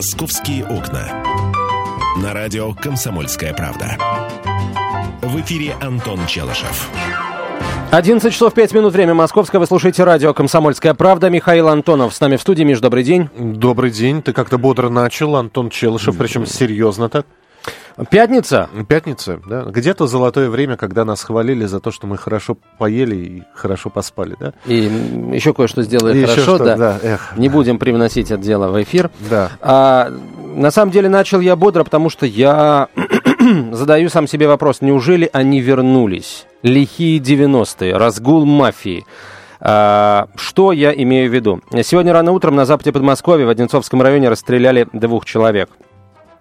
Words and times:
«Московские 0.00 0.64
окна». 0.64 1.22
На 2.22 2.32
радио 2.32 2.72
«Комсомольская 2.72 3.52
правда». 3.52 3.98
В 5.20 5.38
эфире 5.42 5.76
Антон 5.78 6.20
Челышев. 6.26 6.88
11 7.90 8.32
часов 8.32 8.54
5 8.54 8.72
минут, 8.72 8.94
время 8.94 9.12
московское. 9.12 9.60
Вы 9.60 9.66
слушаете 9.66 10.04
радио 10.04 10.32
«Комсомольская 10.32 10.94
правда». 10.94 11.28
Михаил 11.28 11.68
Антонов 11.68 12.14
с 12.14 12.20
нами 12.20 12.36
в 12.36 12.40
студии. 12.40 12.62
Миш, 12.62 12.80
добрый 12.80 13.04
день. 13.04 13.28
Добрый 13.36 13.90
день. 13.90 14.22
Ты 14.22 14.32
как-то 14.32 14.56
бодро 14.56 14.88
начал, 14.88 15.36
Антон 15.36 15.68
Челышев, 15.68 16.16
причем 16.16 16.46
серьезно 16.46 17.10
так. 17.10 17.26
Пятница? 18.10 18.68
Пятница, 18.88 19.40
да. 19.46 19.62
Где-то 19.62 20.06
золотое 20.06 20.48
время, 20.48 20.76
когда 20.76 21.04
нас 21.04 21.22
хвалили 21.22 21.66
за 21.66 21.80
то, 21.80 21.90
что 21.90 22.06
мы 22.06 22.16
хорошо 22.16 22.56
поели 22.78 23.16
и 23.16 23.42
хорошо 23.54 23.90
поспали, 23.90 24.36
да? 24.38 24.52
И 24.66 24.90
еще 25.32 25.52
кое-что 25.52 25.82
сделали 25.82 26.18
И 26.18 26.24
хорошо, 26.24 26.56
что, 26.56 26.58
да. 26.58 26.76
да, 26.76 26.98
эх. 27.02 27.32
Не 27.36 27.48
будем 27.48 27.78
привносить 27.78 28.30
это 28.30 28.42
дело 28.42 28.68
в 28.68 28.82
эфир. 28.82 29.10
Да. 29.28 29.50
А, 29.60 30.10
на 30.54 30.70
самом 30.70 30.92
деле 30.92 31.08
начал 31.08 31.40
я 31.40 31.56
бодро, 31.56 31.84
потому 31.84 32.10
что 32.10 32.26
я 32.26 32.88
задаю 33.72 34.08
сам 34.08 34.26
себе 34.26 34.48
вопрос, 34.48 34.80
неужели 34.80 35.28
они 35.32 35.60
вернулись? 35.60 36.46
Лихие 36.62 37.18
90-е, 37.18 37.96
разгул 37.96 38.44
мафии. 38.44 39.04
А, 39.60 40.28
что 40.36 40.72
я 40.72 40.92
имею 40.92 41.30
в 41.30 41.34
виду? 41.34 41.60
Сегодня 41.82 42.12
рано 42.12 42.32
утром 42.32 42.56
на 42.56 42.64
западе 42.64 42.92
Подмосковья 42.92 43.46
в 43.46 43.50
Одинцовском 43.50 44.00
районе 44.00 44.28
расстреляли 44.28 44.88
двух 44.92 45.24
человек. 45.24 45.70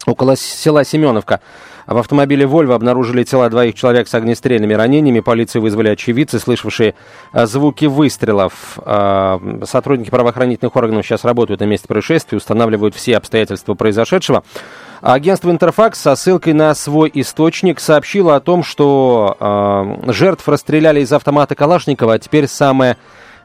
Около 0.09 0.35
с- 0.35 0.41
села 0.41 0.83
Семеновка 0.83 1.39
в 1.85 1.97
автомобиле 1.97 2.45
«Вольво» 2.45 2.75
обнаружили 2.75 3.23
тела 3.23 3.49
двоих 3.49 3.75
человек 3.75 4.07
с 4.07 4.13
огнестрельными 4.13 4.73
ранениями. 4.73 5.19
Полицию 5.21 5.61
вызвали 5.61 5.89
очевидцы, 5.89 6.39
слышавшие 6.39 6.95
а, 7.31 7.45
звуки 7.45 7.85
выстрелов. 7.85 8.77
А, 8.77 9.39
Сотрудники 9.65 10.09
правоохранительных 10.09 10.75
органов 10.75 11.05
сейчас 11.05 11.23
работают 11.23 11.61
на 11.61 11.65
месте 11.65 11.87
происшествия, 11.87 12.37
устанавливают 12.37 12.95
все 12.95 13.17
обстоятельства 13.17 13.73
произошедшего. 13.75 14.43
Агентство 15.01 15.49
«Интерфакс» 15.49 15.99
со 15.99 16.15
ссылкой 16.15 16.53
на 16.53 16.73
свой 16.75 17.09
источник 17.13 17.79
сообщило 17.79 18.35
о 18.35 18.39
том, 18.39 18.63
что 18.63 19.37
а, 19.39 19.99
жертв 20.07 20.47
расстреляли 20.47 21.01
из 21.01 21.11
автомата 21.13 21.55
Калашникова, 21.55 22.15
а 22.15 22.19
теперь 22.19 22.47
самое 22.47 22.97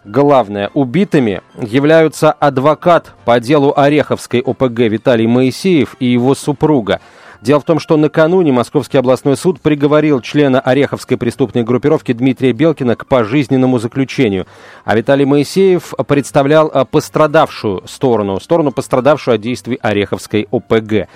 Главное, 0.04 0.70
убитыми 0.74 1.40
являются 1.58 2.30
адвокат 2.30 3.12
по 3.24 3.40
делу 3.40 3.72
Ореховской 3.74 4.40
ОПГ 4.40 4.80
Виталий 4.80 5.26
Моисеев 5.26 5.96
и 5.98 6.06
его 6.06 6.34
супруга. 6.34 7.00
Дело 7.40 7.60
в 7.60 7.64
том, 7.64 7.78
что 7.78 7.96
накануне 7.96 8.52
Московский 8.52 8.98
областной 8.98 9.36
суд 9.36 9.60
приговорил 9.60 10.20
члена 10.20 10.60
Ореховской 10.60 11.16
преступной 11.16 11.62
группировки 11.62 12.12
Дмитрия 12.12 12.52
Белкина 12.52 12.96
к 12.96 13.06
пожизненному 13.06 13.78
заключению. 13.78 14.46
А 14.84 14.94
Виталий 14.94 15.26
Моисеев 15.26 15.94
представлял 16.06 16.70
а, 16.72 16.84
пострадавшую 16.86 17.82
сторону, 17.86 18.40
сторону 18.40 18.72
пострадавшую 18.72 19.34
от 19.34 19.40
действий 19.42 19.78
Ореховской 19.80 20.48
ОПГ. 20.50 21.08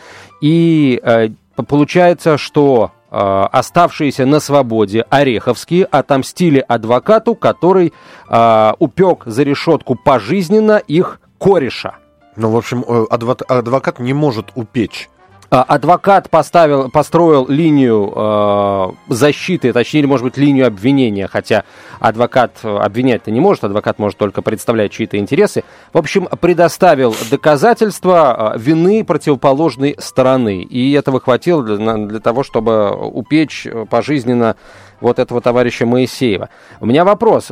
И 0.42 1.00
э, 1.03 1.28
получается, 1.66 2.36
что 2.36 2.92
э, 2.94 2.97
оставшиеся 3.10 4.26
на 4.26 4.40
свободе 4.40 5.04
Ореховские 5.08 5.84
отомстили 5.84 6.64
адвокату, 6.66 7.34
который 7.34 7.92
э, 8.28 8.72
упек 8.78 9.22
за 9.26 9.42
решетку 9.42 9.94
пожизненно 9.94 10.76
их 10.76 11.20
кореша. 11.38 11.96
Ну, 12.36 12.50
в 12.50 12.56
общем, 12.56 12.84
э, 12.86 13.04
адвокат 13.10 13.98
не 13.98 14.12
может 14.12 14.52
упечь. 14.54 15.08
А, 15.50 15.62
Адвокат 15.62 16.28
поставил, 16.28 16.91
построил 16.91 17.46
линию 17.48 18.12
э, 18.14 19.14
защиты, 19.14 19.72
точнее, 19.72 20.06
может 20.06 20.22
быть, 20.24 20.36
линию 20.36 20.66
обвинения, 20.66 21.27
хотя 21.27 21.64
адвокат 22.00 22.58
э, 22.62 22.68
обвинять-то 22.77 23.30
не 23.30 23.41
может, 23.41 23.64
адвокат 23.64 23.98
может 23.98 24.19
только 24.19 24.42
представлять 24.42 24.92
чьи-то 24.92 25.16
интересы. 25.16 25.64
В 25.94 25.96
общем, 25.96 26.28
предоставил 26.41 27.16
доказательства 27.30 28.52
э, 28.56 28.58
вины 28.58 29.04
противоположной 29.04 29.96
стороны. 29.98 30.60
И 30.60 30.92
этого 30.92 31.19
хватило 31.19 31.62
для, 31.62 31.96
для 31.96 32.20
того, 32.20 32.42
чтобы 32.42 32.94
упечь 32.94 33.66
э, 33.66 33.86
пожизненно 33.88 34.56
вот 35.00 35.19
этого 35.19 35.41
товарища 35.41 35.86
Моисеева. 35.86 36.48
У 36.81 36.86
меня 36.86 37.04
вопрос. 37.04 37.47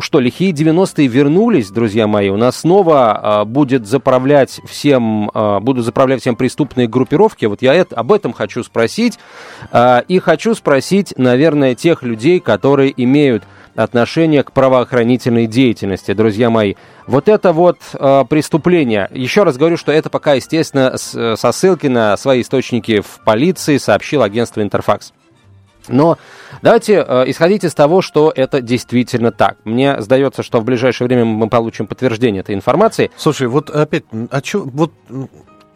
Что, 0.00 0.20
лихие 0.20 0.52
90-е 0.52 1.06
вернулись, 1.06 1.70
друзья 1.70 2.06
мои? 2.06 2.28
У 2.28 2.36
нас 2.36 2.58
снова 2.58 3.12
а, 3.12 3.44
будет 3.44 3.86
заправлять 3.86 4.60
всем, 4.66 5.30
а, 5.34 5.60
будут 5.60 5.84
заправлять 5.84 6.20
всем 6.20 6.36
преступные 6.36 6.88
группировки. 6.88 7.46
Вот 7.46 7.62
я 7.62 7.74
это, 7.74 7.96
об 7.96 8.12
этом 8.12 8.32
хочу 8.32 8.62
спросить. 8.62 9.18
А, 9.72 10.04
и 10.08 10.18
хочу 10.18 10.54
спросить, 10.54 11.14
наверное, 11.16 11.74
тех 11.74 12.02
людей, 12.02 12.40
которые 12.40 12.92
имеют 13.02 13.44
отношение 13.74 14.42
к 14.42 14.50
правоохранительной 14.52 15.46
деятельности, 15.46 16.12
друзья 16.12 16.50
мои. 16.50 16.74
Вот 17.06 17.28
это 17.28 17.52
вот 17.52 17.78
э, 17.94 18.24
преступление. 18.28 19.08
Еще 19.12 19.44
раз 19.44 19.56
говорю, 19.56 19.76
что 19.76 19.92
это 19.92 20.10
пока, 20.10 20.34
естественно, 20.34 20.96
с- 20.96 21.36
со 21.36 21.52
ссылки 21.52 21.86
на 21.86 22.16
свои 22.16 22.42
источники 22.42 23.00
в 23.00 23.20
полиции 23.24 23.76
сообщил 23.76 24.22
агентство 24.22 24.62
Интерфакс. 24.62 25.12
Но 25.88 26.18
давайте 26.62 27.04
э, 27.06 27.24
исходить 27.30 27.64
из 27.64 27.74
того, 27.74 28.02
что 28.02 28.32
это 28.34 28.60
действительно 28.60 29.32
так. 29.32 29.56
Мне 29.64 30.00
сдается, 30.00 30.42
что 30.42 30.60
в 30.60 30.64
ближайшее 30.64 31.06
время 31.08 31.24
мы 31.24 31.48
получим 31.48 31.86
подтверждение 31.86 32.40
этой 32.40 32.54
информации. 32.54 33.10
Слушай, 33.16 33.48
вот 33.48 33.70
опять, 33.70 34.04
а 34.30 34.40
чё, 34.40 34.64
вот 34.64 34.92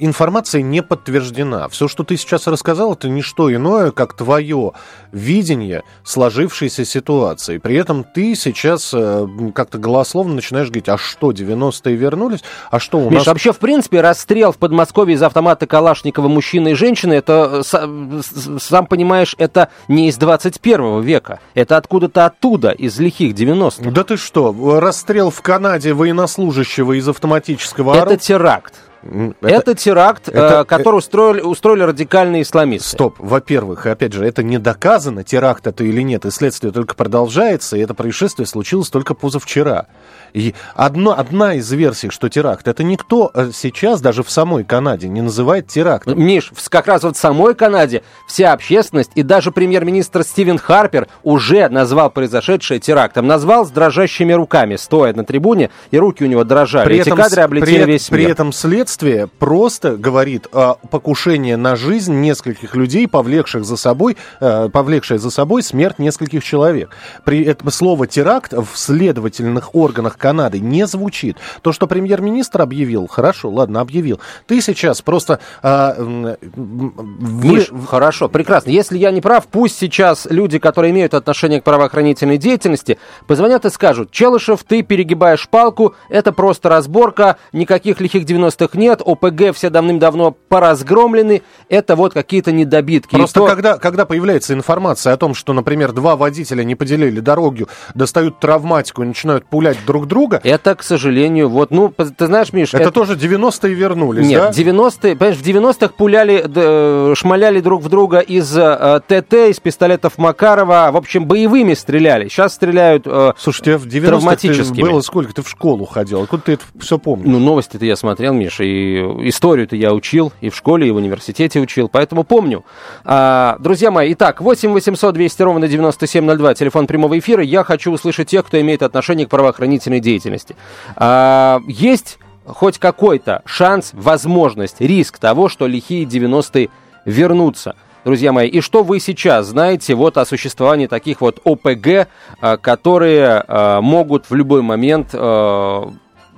информация 0.05 0.63
не 0.63 0.83
подтверждена. 0.83 1.69
Все, 1.69 1.89
что 1.89 2.05
ты 2.05 2.17
сейчас 2.17 2.47
рассказал, 2.47 2.95
это 2.95 3.09
не 3.09 3.23
что 3.23 3.53
иное, 3.53 3.91
как 3.91 4.15
твое 4.15 4.73
видение 5.13 5.83
сложившейся 6.05 6.85
ситуации. 6.85 7.59
При 7.59 7.77
этом 7.77 8.05
ты 8.05 8.35
сейчас 8.35 8.93
э, 8.95 9.27
как-то 9.55 9.79
голословно 9.79 10.35
начинаешь 10.35 10.69
говорить, 10.69 10.89
а 10.89 10.99
что, 10.99 11.33
90-е 11.33 11.95
вернулись? 11.97 12.41
А 12.71 12.79
что 12.81 12.99
у 12.99 13.09
Миш, 13.11 13.21
нас... 13.21 13.27
вообще, 13.27 13.53
в 13.53 13.59
принципе, 13.59 14.01
расстрел 14.01 14.53
в 14.53 14.57
Подмосковье 14.59 15.15
из 15.17 15.23
автомата 15.23 15.67
Калашникова 15.67 16.29
мужчины 16.29 16.73
и 16.73 16.75
женщины, 16.75 17.15
это, 17.15 17.63
э, 17.73 18.21
с- 18.23 18.59
сам 18.63 18.87
понимаешь, 18.87 19.35
это 19.39 19.69
не 19.89 20.09
из 20.09 20.17
21 20.17 21.01
века. 21.03 21.41
Это 21.55 21.77
откуда-то 21.77 22.27
оттуда, 22.27 22.71
из 22.71 22.99
лихих 22.99 23.35
90-х. 23.35 23.91
Да 23.91 24.05
ты 24.05 24.17
что, 24.17 24.55
расстрел 24.81 25.31
в 25.31 25.43
Канаде 25.43 25.93
военнослужащего 25.93 26.93
из 26.99 27.09
автоматического 27.09 27.93
Это 27.93 28.03
оружия? 28.03 28.19
теракт. 28.19 28.75
М, 29.03 29.35
Это, 29.41 29.75
теракт, 29.75 30.29
э, 30.29 30.33
это- 30.33 30.65
который 30.65 30.97
устроили, 30.97 31.41
устроили 31.41 31.83
радикальные 31.83 32.43
исламисты. 32.43 32.91
Стоп, 32.91 33.17
во-первых, 33.19 33.87
опять 33.87 34.13
же, 34.13 34.25
это 34.25 34.43
не 34.43 34.59
доказано, 34.59 35.25
теракт 35.25 35.67
это 35.67 35.83
или 35.85 36.03
нет, 36.03 36.25
и 36.25 36.31
следствие 36.31 36.73
только 36.73 36.95
продолжается, 36.95 37.77
и 37.77 37.81
это 37.81 37.95
происшествие 37.95 38.47
случилось 38.47 38.91
только 38.91 39.15
позавчера. 39.15 39.87
И 40.35 40.55
одно, 40.75 41.19
одна 41.19 41.55
из 41.55 41.71
версий, 41.73 42.11
что 42.11 42.29
теракт, 42.29 42.67
это 42.69 42.83
никто 42.83 43.31
э, 43.35 43.51
сейчас 43.53 44.01
даже 44.01 44.23
в 44.23 44.31
самой 44.31 44.65
Канаде 44.65 45.09
не 45.09 45.21
называет 45.21 45.69
терактом. 45.69 46.19
Миш, 46.23 46.51
как 46.69 46.87
раз 46.87 47.03
вот 47.03 47.17
в 47.17 47.21
самой 47.21 47.55
Канаде 47.55 48.03
вся 48.27 48.53
общественность 48.53 49.11
и 49.15 49.23
даже 49.23 49.51
премьер-министр 49.53 50.23
Стивен 50.25 50.59
Харпер 50.59 51.09
уже 51.23 51.69
назвал 51.69 52.11
произошедшее 52.11 52.81
терактом. 52.81 53.27
Назвал 53.27 53.67
с 53.67 53.71
дрожащими 53.71 54.33
руками, 54.33 54.77
стоя 54.77 55.13
на 55.13 55.25
трибуне, 55.25 55.71
и 55.91 55.99
руки 55.99 56.25
у 56.25 56.27
него 56.27 56.45
дрожали. 56.45 56.97
Эти 56.97 57.11
кадры 57.11 57.43
с- 57.43 57.45
облетели 57.45 57.85
при, 57.85 57.93
весь 57.93 58.09
при 58.09 58.21
мир. 58.23 58.31
этом 58.31 58.53
следствие 58.53 59.27
просто 59.27 59.97
говорит 59.97 60.47
о 60.53 60.77
покушении 60.91 61.55
на 61.55 61.77
жизнь 61.77 62.15
нескольких 62.21 62.75
людей, 62.75 63.07
повлекших 63.07 63.65
за 63.65 63.77
собой, 63.77 64.17
э, 64.41 64.69
повлекшее 64.73 65.19
за 65.19 65.31
собой 65.31 65.63
смерть 65.63 65.99
нескольких 65.99 66.43
человек. 66.43 66.91
При 67.25 67.43
этом 67.43 67.71
слово 67.71 68.07
теракт 68.07 68.53
в 68.53 68.69
следовательных 68.75 69.75
органах 69.75 70.17
Канады 70.23 70.61
не 70.61 70.87
звучит. 70.87 71.37
То, 71.63 71.73
что 71.73 71.89
премьер-министр 71.89 72.63
объявил, 72.63 73.09
хорошо, 73.09 73.51
ладно, 73.51 73.81
объявил. 73.81 74.21
Ты 74.47 74.61
сейчас 74.61 75.03
просто 75.03 75.41
м, 75.65 76.37
вы- 76.55 77.49
Миш, 77.57 77.71
хорошо, 77.89 78.29
прекрасно. 78.29 78.71
Если 78.71 78.99
я 78.99 79.11
не 79.11 79.21
прав, 79.21 79.49
пусть 79.49 79.77
сейчас 79.79 80.29
люди, 80.31 80.61
которые 80.61 80.93
имеют 80.93 81.15
отношение 81.15 81.61
к 81.61 81.65
правоохранительной 81.65 82.39
деятельности, 82.39 82.99
позвонят 83.27 83.65
и 83.65 83.71
скажут, 83.71 84.13
Челышев, 84.13 84.63
ты 84.63 84.83
перегибаешь 84.83 85.49
палку, 85.49 85.97
это 86.09 86.33
просто 86.33 86.69
разборка, 86.69 87.37
никаких 87.53 88.01
лихих 88.01 88.23
90-х 88.25 88.79
нет, 88.79 89.03
ОПГ 89.05 89.53
все 89.55 89.71
давным-давно 89.71 90.37
поразгромлены, 90.49 91.43
это 91.69 91.97
вот 91.97 92.13
какие-то 92.15 92.53
недобитки. 92.53 93.17
Просто 93.17 93.41
то- 93.41 93.47
когда, 93.47 93.77
когда 93.79 94.07
появляется 94.07 94.55
информация 94.55 95.13
о 95.15 95.17
том, 95.17 95.35
что, 95.35 95.53
например, 95.53 95.91
два 95.91 96.15
водителя 96.15 96.63
не 96.63 96.77
поделили 96.77 97.19
дорогу, 97.19 97.69
достают 97.95 98.39
травматику 98.39 99.03
и 99.03 99.07
начинают 99.07 99.45
пулять 99.47 99.79
друг 99.85 100.07
друга, 100.07 100.12
Это, 100.45 100.75
к 100.75 100.83
сожалению, 100.83 101.49
вот, 101.49 101.71
ну, 101.71 101.93
ты 101.93 102.27
знаешь, 102.27 102.53
Миш, 102.53 102.75
это, 102.75 102.91
тоже 102.91 103.15
90-е 103.15 103.75
вернулись, 103.75 104.27
Нет, 104.27 104.41
да? 104.41 104.51
90-е, 104.51 105.17
понимаешь, 105.17 105.39
в 105.39 105.43
90-х 105.43 105.95
пуляли, 105.97 106.45
э, 106.45 107.15
шмаляли 107.17 107.61
друг 107.61 107.83
в 107.83 107.89
друга 107.89 108.19
из 108.19 108.57
э, 108.57 109.01
ТТ, 109.07 109.33
из 109.51 109.61
пистолетов 109.61 110.19
Макарова, 110.19 110.91
в 110.93 110.97
общем, 110.97 111.27
боевыми 111.27 111.75
стреляли. 111.75 112.29
Сейчас 112.29 112.55
стреляют... 112.55 113.05
э, 113.07 113.33
Слушай, 113.39 113.63
тебе 113.65 113.77
в 113.79 113.87
90-х 113.87 114.07
Травматическими. 114.09 114.83
было 114.83 115.01
сколько? 115.01 115.35
Ты 115.35 115.43
в 115.43 115.49
школу 115.49 115.87
ходил, 115.87 116.23
откуда 116.23 116.43
ты 116.43 116.53
это 116.53 116.65
все 116.81 116.99
помнишь? 116.99 117.29
Ну, 117.29 117.39
новости-то 117.39 117.85
я 117.85 117.97
смотрел, 117.97 118.35
Миша, 118.35 118.65
и 118.65 119.29
историю-то 119.29 119.77
я 119.77 119.93
учил, 119.93 120.33
и 120.41 120.51
в 120.51 120.57
школе, 120.57 120.89
и 120.89 120.91
в 120.91 120.97
университете 120.97 121.61
учил, 121.61 121.89
поэтому 121.89 122.25
помню. 122.25 122.65
А, 123.05 123.57
друзья 123.61 123.91
мои, 123.91 124.13
итак, 124.13 124.41
8 124.41 124.73
800 124.73 125.15
200 125.15 125.43
ровно 125.43 125.69
9702, 125.69 126.55
телефон 126.55 126.87
прямого 126.87 127.19
эфира. 127.19 127.43
Я 127.43 127.65
хочу 127.65 127.93
услышать 127.93 128.29
тех, 128.29 128.47
кто 128.47 128.61
имеет 128.61 128.83
отношение 128.83 129.27
к 129.27 129.31
правоохранительной 129.31 130.01
деятельности. 130.03 130.55
А, 130.97 131.61
есть 131.67 132.19
хоть 132.45 132.79
какой-то 132.79 133.43
шанс, 133.47 133.91
возможность, 133.95 134.81
риск 134.81 135.19
того, 135.19 135.49
что 135.49 135.67
лихие 135.67 136.05
90-е 136.05 136.69
вернутся 137.05 137.75
друзья 138.05 138.33
мои. 138.33 138.49
И 138.49 138.61
что 138.61 138.83
вы 138.83 139.01
сейчас 139.01 139.47
знаете 139.47 139.95
вот 139.95 140.19
о 140.19 140.27
существовании 140.27 140.87
таких 140.89 141.21
вот 141.21 141.41
ОПГ, 141.45 142.09
а, 142.41 142.57
которые 142.57 143.45
а, 143.47 143.81
могут 143.81 144.29
в 144.29 144.35
любой 144.35 144.63
момент 144.63 145.15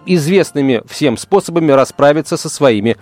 известными 0.06 0.82
всем 0.86 1.16
способами 1.16 1.72
расправиться 1.72 2.36
со 2.36 2.50
своими 2.50 2.98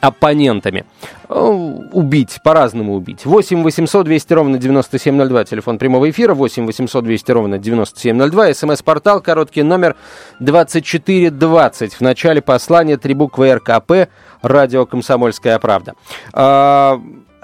оппонентами. 0.00 0.84
Убить, 1.28 2.38
по-разному 2.44 2.94
убить. 2.94 3.24
8 3.24 3.62
800 3.62 4.04
200 4.04 4.32
ровно 4.32 4.58
9702, 4.58 5.44
телефон 5.44 5.78
прямого 5.78 6.10
эфира, 6.10 6.34
8 6.34 6.66
800 6.66 7.04
200 7.04 7.30
ровно 7.32 7.58
9702, 7.58 8.54
смс-портал, 8.54 9.20
короткий 9.20 9.62
номер 9.62 9.96
2420. 10.40 11.94
В 11.94 12.00
начале 12.00 12.40
послания 12.40 12.96
три 12.96 13.14
буквы 13.14 13.54
РКП, 13.54 14.08
радио 14.42 14.86
«Комсомольская 14.86 15.58
правда». 15.58 15.94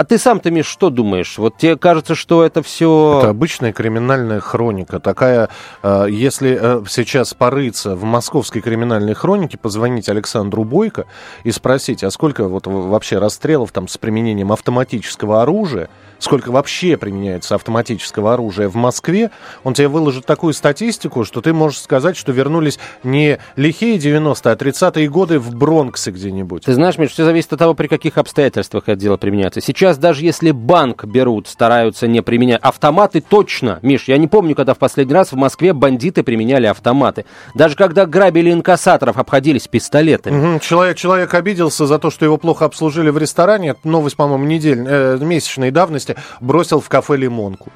А 0.00 0.04
ты 0.04 0.16
сам-то, 0.16 0.50
Миш, 0.50 0.64
что 0.64 0.88
думаешь? 0.88 1.36
Вот 1.36 1.58
тебе 1.58 1.76
кажется, 1.76 2.14
что 2.14 2.42
это 2.42 2.62
все... 2.62 3.18
Это 3.18 3.28
обычная 3.28 3.74
криминальная 3.74 4.40
хроника. 4.40 4.98
Такая, 4.98 5.50
э, 5.82 6.06
если 6.08 6.58
э, 6.58 6.82
сейчас 6.88 7.34
порыться 7.34 7.96
в 7.96 8.04
московской 8.04 8.62
криминальной 8.62 9.12
хронике, 9.12 9.58
позвонить 9.58 10.08
Александру 10.08 10.64
Бойко 10.64 11.04
и 11.44 11.50
спросить, 11.50 12.02
а 12.02 12.10
сколько 12.10 12.48
вот 12.48 12.66
вообще 12.66 13.18
расстрелов 13.18 13.72
там 13.72 13.88
с 13.88 13.98
применением 13.98 14.52
автоматического 14.52 15.42
оружия, 15.42 15.90
сколько 16.20 16.50
вообще 16.50 16.96
применяется 16.96 17.56
автоматического 17.56 18.34
оружия 18.34 18.68
в 18.68 18.76
Москве, 18.76 19.30
он 19.64 19.74
тебе 19.74 19.88
выложит 19.88 20.26
такую 20.26 20.52
статистику, 20.52 21.24
что 21.24 21.40
ты 21.40 21.52
можешь 21.52 21.80
сказать, 21.80 22.16
что 22.16 22.32
вернулись 22.32 22.78
не 23.02 23.38
лихие 23.56 23.96
90-е, 23.96 24.52
а 24.52 24.54
30-е 24.54 25.08
годы 25.08 25.38
в 25.38 25.54
Бронксе 25.54 26.10
где-нибудь. 26.10 26.64
Ты 26.64 26.74
знаешь, 26.74 26.98
Миш, 26.98 27.10
все 27.10 27.24
зависит 27.24 27.52
от 27.52 27.58
того, 27.58 27.74
при 27.74 27.88
каких 27.88 28.18
обстоятельствах 28.18 28.84
это 28.86 29.00
дело 29.00 29.16
применяется. 29.16 29.60
Сейчас 29.60 29.98
даже 29.98 30.24
если 30.24 30.50
банк 30.50 31.04
берут, 31.04 31.48
стараются 31.48 32.06
не 32.06 32.22
применять. 32.22 32.60
Автоматы 32.62 33.20
точно, 33.20 33.78
Миш, 33.82 34.04
я 34.08 34.18
не 34.18 34.28
помню, 34.28 34.54
когда 34.54 34.74
в 34.74 34.78
последний 34.78 35.14
раз 35.14 35.32
в 35.32 35.36
Москве 35.36 35.72
бандиты 35.72 36.22
применяли 36.22 36.66
автоматы. 36.66 37.24
Даже 37.54 37.76
когда 37.76 38.06
грабили 38.06 38.52
инкассаторов, 38.52 39.16
обходились 39.16 39.68
пистолетами. 39.68 40.54
Угу. 40.54 40.60
Человек, 40.60 40.96
человек 40.96 41.32
обиделся 41.34 41.86
за 41.86 41.98
то, 41.98 42.10
что 42.10 42.24
его 42.24 42.36
плохо 42.36 42.64
обслужили 42.64 43.10
в 43.10 43.18
ресторане. 43.18 43.70
Это 43.70 43.88
новость, 43.88 44.16
по-моему, 44.16 44.44
недель, 44.44 44.84
э, 44.86 45.18
месячной 45.20 45.70
давности 45.70 46.09
августе 46.10 46.16
бросил 46.40 46.80
в 46.80 46.88
кафе 46.88 47.16
лимонку. 47.16 47.70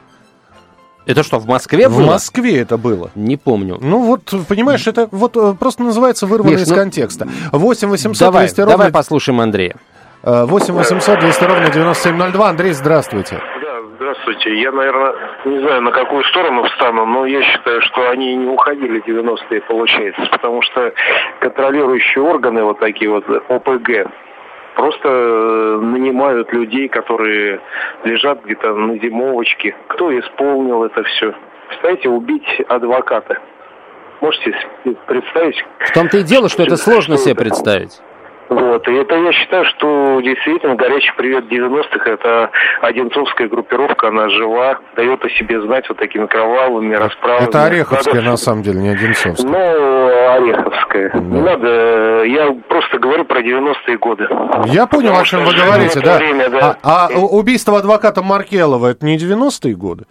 Это 1.06 1.22
что, 1.22 1.38
в 1.38 1.46
Москве 1.46 1.88
было? 1.88 2.02
В 2.02 2.06
Москве 2.06 2.60
это 2.60 2.78
было. 2.78 3.10
Не 3.14 3.36
помню. 3.36 3.76
Ну 3.81 4.04
вот, 4.04 4.32
понимаешь, 4.48 4.86
это 4.86 5.06
вот 5.12 5.36
э, 5.36 5.54
просто 5.58 5.82
называется 5.82 6.26
вырвано 6.26 6.54
из 6.54 6.70
ну, 6.70 6.76
контекста. 6.76 7.28
8 7.52 7.88
800 7.88 8.26
давай, 8.26 8.44
200 8.44 8.60
ровно... 8.60 8.72
Давай 8.72 8.92
послушаем 8.92 9.40
Андрея. 9.40 9.76
8 10.22 10.72
800 10.72 11.20
200 11.20 11.44
ровно 11.44 11.69
9702. 11.70 12.48
Андрей, 12.48 12.72
здравствуйте. 12.72 13.38
Да, 13.60 13.82
здравствуйте. 13.96 14.58
Я, 14.62 14.72
наверное, 14.72 15.12
не 15.44 15.58
знаю, 15.60 15.82
на 15.82 15.92
какую 15.92 16.25
сторону 16.25 16.64
встану, 16.64 17.04
но 17.04 17.26
я 17.26 17.42
считаю, 17.42 17.82
что 17.82 18.08
они 18.08 18.34
не 18.34 18.46
уходили 18.46 19.02
90-е, 19.06 19.60
получается, 19.60 20.22
потому 20.32 20.62
что 20.62 20.90
контролирующие 21.40 22.25
органы, 22.25 22.64
вот 22.64 22.78
такие 22.78 23.10
вот 23.10 23.28
ОПГ, 23.28 24.08
Просто 24.75 25.09
э, 25.09 25.79
нанимают 25.82 26.53
людей, 26.53 26.88
которые 26.88 27.61
лежат 28.05 28.44
где-то 28.44 28.75
на 28.75 28.99
зимовочке. 28.99 29.75
Кто 29.88 30.17
исполнил 30.19 30.85
это 30.85 31.03
все? 31.05 31.35
Представляете, 31.69 32.09
убить 32.09 32.61
адвоката. 32.69 33.38
Можете 34.21 34.55
представить? 35.06 35.65
В 35.81 35.93
том-то 35.93 36.19
и 36.19 36.23
дело, 36.23 36.49
что 36.49 36.62
это 36.62 36.76
сложно 36.76 37.17
себе 37.19 37.35
представить. 37.35 38.00
Вот. 38.49 38.87
И 38.88 38.93
это 38.93 39.14
я 39.17 39.32
считаю, 39.32 39.64
что 39.64 40.20
действительно 40.20 40.75
горячий 40.75 41.12
привет 41.17 41.44
90-х 41.50 42.11
это 42.11 42.50
Одинцовская 42.82 43.49
группировка, 43.49 44.08
она 44.08 44.29
жива, 44.29 44.79
дает 44.96 45.25
о 45.25 45.31
себе 45.31 45.61
знать 45.62 45.88
вот 45.88 45.99
такими 45.99 46.26
кровавыми 46.26 46.94
расправами. 46.94 47.49
Это 47.49 47.64
Ореховская, 47.64 48.14
надо... 48.17 48.31
на 48.31 48.37
самом 48.37 48.62
деле, 48.62 48.81
не 48.81 48.88
Одинцовская. 48.91 49.50
Ну, 49.50 50.35
Ореховская. 50.37 51.11
Да. 51.14 51.20
Не 51.20 51.41
надо, 51.41 52.25
я 52.25 52.56
просто 52.69 52.99
говорю 52.99 53.25
про 53.25 53.41
90-е 53.41 53.99
годы. 53.99 54.29
Я 54.67 54.87
понял, 54.87 55.08
Потому 55.08 55.23
о 55.23 55.25
чем 55.25 55.44
вы 55.44 55.55
говорите, 55.55 56.00
да. 56.00 56.19
Время, 56.19 56.49
да. 56.50 56.76
А, 56.82 57.08
а 57.12 57.19
убийство 57.19 57.79
адвоката 57.79 58.23
Маркелова, 58.23 58.88
это 58.88 59.05
не 59.06 59.17
90-е 59.17 59.75
годы? 59.75 60.05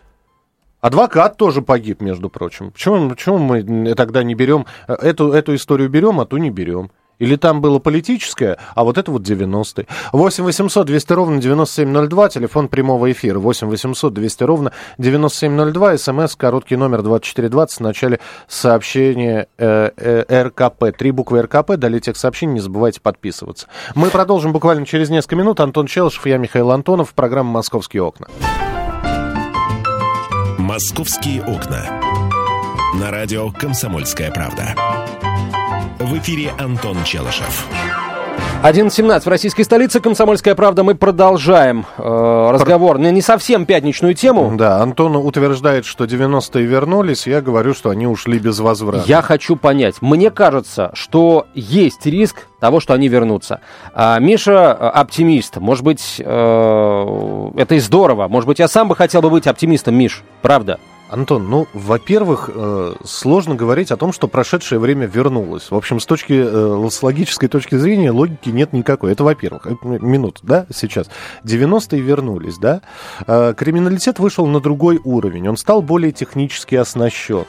Адвокат 0.82 1.38
тоже 1.38 1.62
погиб, 1.62 2.02
между 2.02 2.30
прочим. 2.30 2.72
Почему, 2.72 3.10
почему 3.10 3.38
мы 3.38 3.96
тогда 3.96 4.22
не 4.22 4.36
берем, 4.36 4.66
э, 4.90 4.94
эту, 4.96 5.32
эту 5.32 5.56
историю 5.56 5.88
берем, 5.88 6.20
а 6.20 6.26
ту 6.26 6.36
не 6.36 6.50
берем? 6.50 6.92
Или 7.20 7.36
там 7.36 7.62
было 7.62 7.80
политическое, 7.80 8.58
а 8.76 8.84
вот 8.84 8.98
это 8.98 9.12
вот 9.12 9.22
90-е. 9.22 9.88
8 10.12 10.44
800 10.44 10.88
200 10.88 11.14
ровно 11.14 11.42
9702, 11.42 12.30
телефон 12.30 12.68
прямого 12.68 13.12
эфира. 13.12 13.40
8 13.40 13.68
800 13.68 14.14
200 14.14 14.44
ровно 14.44 14.72
9702, 14.98 15.98
смс, 15.98 16.36
короткий 16.36 16.76
номер 16.76 17.02
2420, 17.02 17.78
в 17.78 17.80
начале 17.82 18.20
сообщения 18.48 19.48
э, 19.58 19.92
э, 19.96 20.44
РКП. 20.44 20.96
Три 20.98 21.12
буквы 21.12 21.42
РКП, 21.44 21.76
далее 21.78 22.00
тех 22.00 22.18
сообщений, 22.18 22.54
не 22.54 22.60
забывайте 22.60 23.02
подписываться. 23.02 23.68
Мы 23.96 24.10
продолжим 24.10 24.52
буквально 24.52 24.86
через 24.86 25.10
несколько 25.10 25.36
минут. 25.36 25.60
Антон 25.60 25.88
Челышев, 25.88 26.26
я 26.26 26.38
Михаил 26.38 26.72
Антонов, 26.72 27.14
программа 27.14 27.52
«Московские 27.52 28.04
окна». 28.04 28.28
«Московские 30.58 31.44
окна». 31.44 31.86
На 33.00 33.12
радио 33.12 33.52
«Комсомольская 33.52 34.32
правда». 34.32 34.76
В 36.00 36.18
эфире 36.18 36.52
Антон 36.58 37.04
Челышев. 37.04 37.68
11.17 38.64 39.22
в 39.22 39.28
российской 39.28 39.64
столице. 39.64 40.00
Комсомольская 40.00 40.56
правда. 40.56 40.84
Мы 40.84 40.96
продолжаем 40.96 41.86
э, 41.98 42.50
разговор 42.52 42.98
на 42.98 43.12
не 43.12 43.22
совсем 43.22 43.66
пятничную 43.66 44.16
тему. 44.16 44.54
Да, 44.56 44.82
Антон 44.82 45.16
утверждает, 45.18 45.86
что 45.86 46.06
90-е 46.06 46.66
вернулись. 46.66 47.28
Я 47.28 47.42
говорю, 47.42 47.74
что 47.74 47.90
они 47.90 48.08
ушли 48.08 48.40
без 48.40 48.60
возврата. 48.60 49.04
Я 49.06 49.22
хочу 49.22 49.56
понять. 49.56 50.02
Мне 50.02 50.32
кажется, 50.32 50.92
что 50.94 51.46
есть 51.54 52.06
риск 52.06 52.48
того, 52.60 52.80
что 52.80 52.94
они 52.94 53.08
вернутся. 53.08 53.60
А, 53.94 54.18
Миша 54.20 54.76
э, 54.80 54.88
оптимист. 54.88 55.58
Может 55.58 55.84
быть, 55.84 56.16
э, 56.20 57.50
это 57.58 57.76
и 57.76 57.80
здорово. 57.80 58.28
Может 58.30 58.48
быть, 58.48 58.60
я 58.60 58.68
сам 58.68 58.88
бы 58.88 58.96
хотел 58.96 59.22
бы 59.22 59.30
быть 59.30 59.46
оптимистом, 59.46 59.96
Миш. 59.96 60.24
Правда? 60.42 60.80
Антон, 61.14 61.48
ну, 61.48 61.68
во-первых, 61.74 62.50
э, 62.52 62.96
сложно 63.04 63.54
говорить 63.54 63.92
о 63.92 63.98
том, 63.98 64.12
что 64.14 64.28
прошедшее 64.28 64.80
время 64.80 65.06
вернулось. 65.06 65.70
В 65.70 65.76
общем, 65.76 66.00
с 66.00 66.08
точки, 66.08 66.34
э, 66.34 66.90
с 66.90 67.04
логической 67.04 67.48
точки 67.50 67.76
зрения 67.76 68.10
логики 68.10 68.50
нет 68.50 68.74
никакой. 68.74 69.12
Это 69.12 69.24
во-первых. 69.24 69.68
Минут, 69.84 70.40
да, 70.42 70.66
сейчас. 70.74 71.12
90-е 71.44 72.02
вернулись, 72.02 72.58
да. 72.58 72.82
Э, 73.28 73.54
криминалитет 73.56 74.18
вышел 74.18 74.48
на 74.48 74.60
другой 74.60 75.00
уровень. 75.04 75.48
Он 75.48 75.56
стал 75.56 75.84
более 75.84 76.12
технически 76.12 76.74
оснащен. 76.74 77.46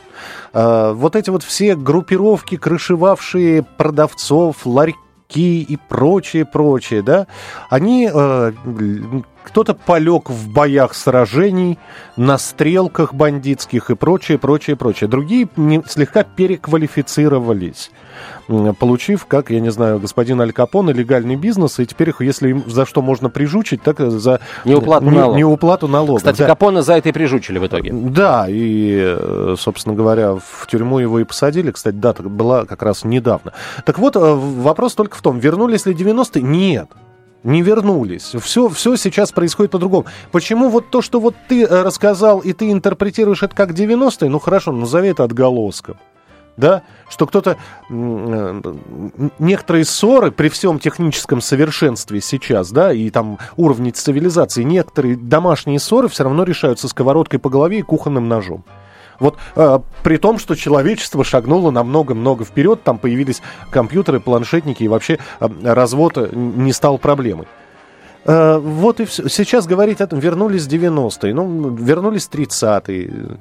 Вот 0.53 1.17
эти 1.17 1.31
вот 1.31 1.43
все 1.43 1.75
группировки, 1.75 2.57
крышевавшие 2.57 3.63
продавцов, 3.63 4.67
ларьки, 4.67 4.99
и 5.35 5.79
прочее, 5.89 6.45
прочее, 6.45 7.03
да, 7.03 7.27
они 7.71 8.09
кто-то 9.45 9.75
полег 9.75 10.31
в 10.31 10.51
боях 10.51 10.95
сражений, 10.95 11.79
на 12.17 12.39
стрелках 12.39 13.15
бандитских 13.15 13.91
и 13.91 13.95
прочее, 13.95 14.39
прочее, 14.39 14.77
прочее. 14.77 15.09
Другие 15.09 15.49
не, 15.57 15.83
слегка 15.87 16.25
переквалифицировались, 16.25 17.91
получив, 18.79 19.27
как, 19.27 19.51
я 19.51 19.61
не 19.61 19.71
знаю, 19.71 20.01
господин 20.01 20.41
Аль 20.41 20.53
Капоне, 20.53 20.93
легальный 20.93 21.37
бизнес, 21.37 21.79
и 21.79 21.87
теперь 21.87 22.09
их, 22.09 22.21
если 22.21 22.51
им 22.51 22.65
за 22.67 22.87
что 22.87 23.03
можно 23.03 23.29
прижучить, 23.29 23.83
так 23.83 23.99
за 23.99 24.41
неуплату, 24.65 25.05
не, 25.05 25.19
налог. 25.19 25.37
неуплату 25.37 25.89
налога. 25.89 26.19
Кстати, 26.19 26.39
да. 26.39 26.47
Капоне 26.47 26.83
за 26.83 26.95
это 26.95 27.11
и 27.11 27.13
прижучили 27.13 27.59
в 27.59 27.67
итоге. 27.67 27.93
Да, 27.93 28.47
и, 28.49 29.17
э, 29.19 29.57
собственно 29.59 29.95
говоря, 29.95 30.35
в 30.35 30.67
тюрьму 30.67 30.99
его 30.99 31.21
и 31.21 31.25
посадили. 31.25 31.71
Кстати, 31.71 31.95
дата 31.95 32.23
была 32.23 32.65
как 32.65 32.83
раз 32.83 33.05
недавно. 33.05 33.53
Так 33.85 33.99
вот, 33.99 34.17
э, 34.17 34.21
вопрос 34.21 34.95
только 34.95 35.17
в 35.17 35.23
том, 35.23 35.39
вернулись 35.39 35.87
ли 35.87 35.95
90-е? 35.95 36.43
Нет 36.43 36.89
не 37.45 37.63
вернулись. 37.63 38.35
Все, 38.41 38.69
все 38.69 38.97
сейчас 38.97 39.31
происходит 39.31 39.71
по-другому. 39.71 40.07
Почему 40.33 40.71
вот 40.71 40.91
то, 40.91 41.03
что 41.03 41.21
вот 41.21 41.37
ты 41.49 41.65
э, 41.65 41.83
рассказал, 41.83 42.41
и 42.41 42.53
ты 42.53 42.73
интерпретируешь 42.73 43.43
это 43.43 43.55
как 43.55 43.71
90-е, 43.71 44.29
ну 44.29 44.39
хорошо, 44.39 44.73
назови 44.73 45.11
это 45.11 45.25
отголоском. 45.25 45.97
Да, 46.57 46.83
что 47.09 47.27
кто-то... 47.27 47.57
Э, 47.91 48.61
некоторые 49.39 49.85
ссоры 49.85 50.31
при 50.31 50.49
всем 50.49 50.79
техническом 50.79 51.41
совершенстве 51.41 52.21
сейчас, 52.21 52.71
да, 52.71 52.93
и 52.93 53.11
там 53.11 53.39
уровне 53.57 53.91
цивилизации, 53.91 54.63
некоторые 54.63 55.17
домашние 55.17 55.79
ссоры 55.79 56.09
все 56.09 56.25
равно 56.25 56.45
решаются 56.45 56.89
сковородкой 56.89 57.41
по 57.41 57.51
голове 57.51 57.81
и 57.81 57.83
кухонным 57.83 58.29
ножом. 58.29 58.65
Вот 59.21 59.37
э, 59.57 59.79
при 60.03 60.17
том, 60.17 60.39
что 60.39 60.55
человечество 60.55 61.25
шагнуло 61.25 61.71
намного-много 61.71 62.45
вперед, 62.45 62.83
там 62.83 62.99
появились 62.99 63.43
компьютеры, 63.71 64.21
планшетники, 64.21 64.83
и 64.83 64.89
вообще 64.89 65.19
э, 65.41 65.49
развод 65.63 66.19
э, 66.19 66.29
не 66.33 66.73
стал 66.73 66.99
проблемой. 66.99 67.47
Э, 68.25 68.59
вот 68.59 69.01
и 69.01 69.05
все. 69.05 69.29
Сейчас 69.29 69.67
говорить 69.67 70.01
о 70.01 70.07
том, 70.07 70.19
вернулись 70.19 70.67
90-е, 70.67 71.35
ну, 71.35 71.71
вернулись 71.71 72.29
30-е. 72.33 73.39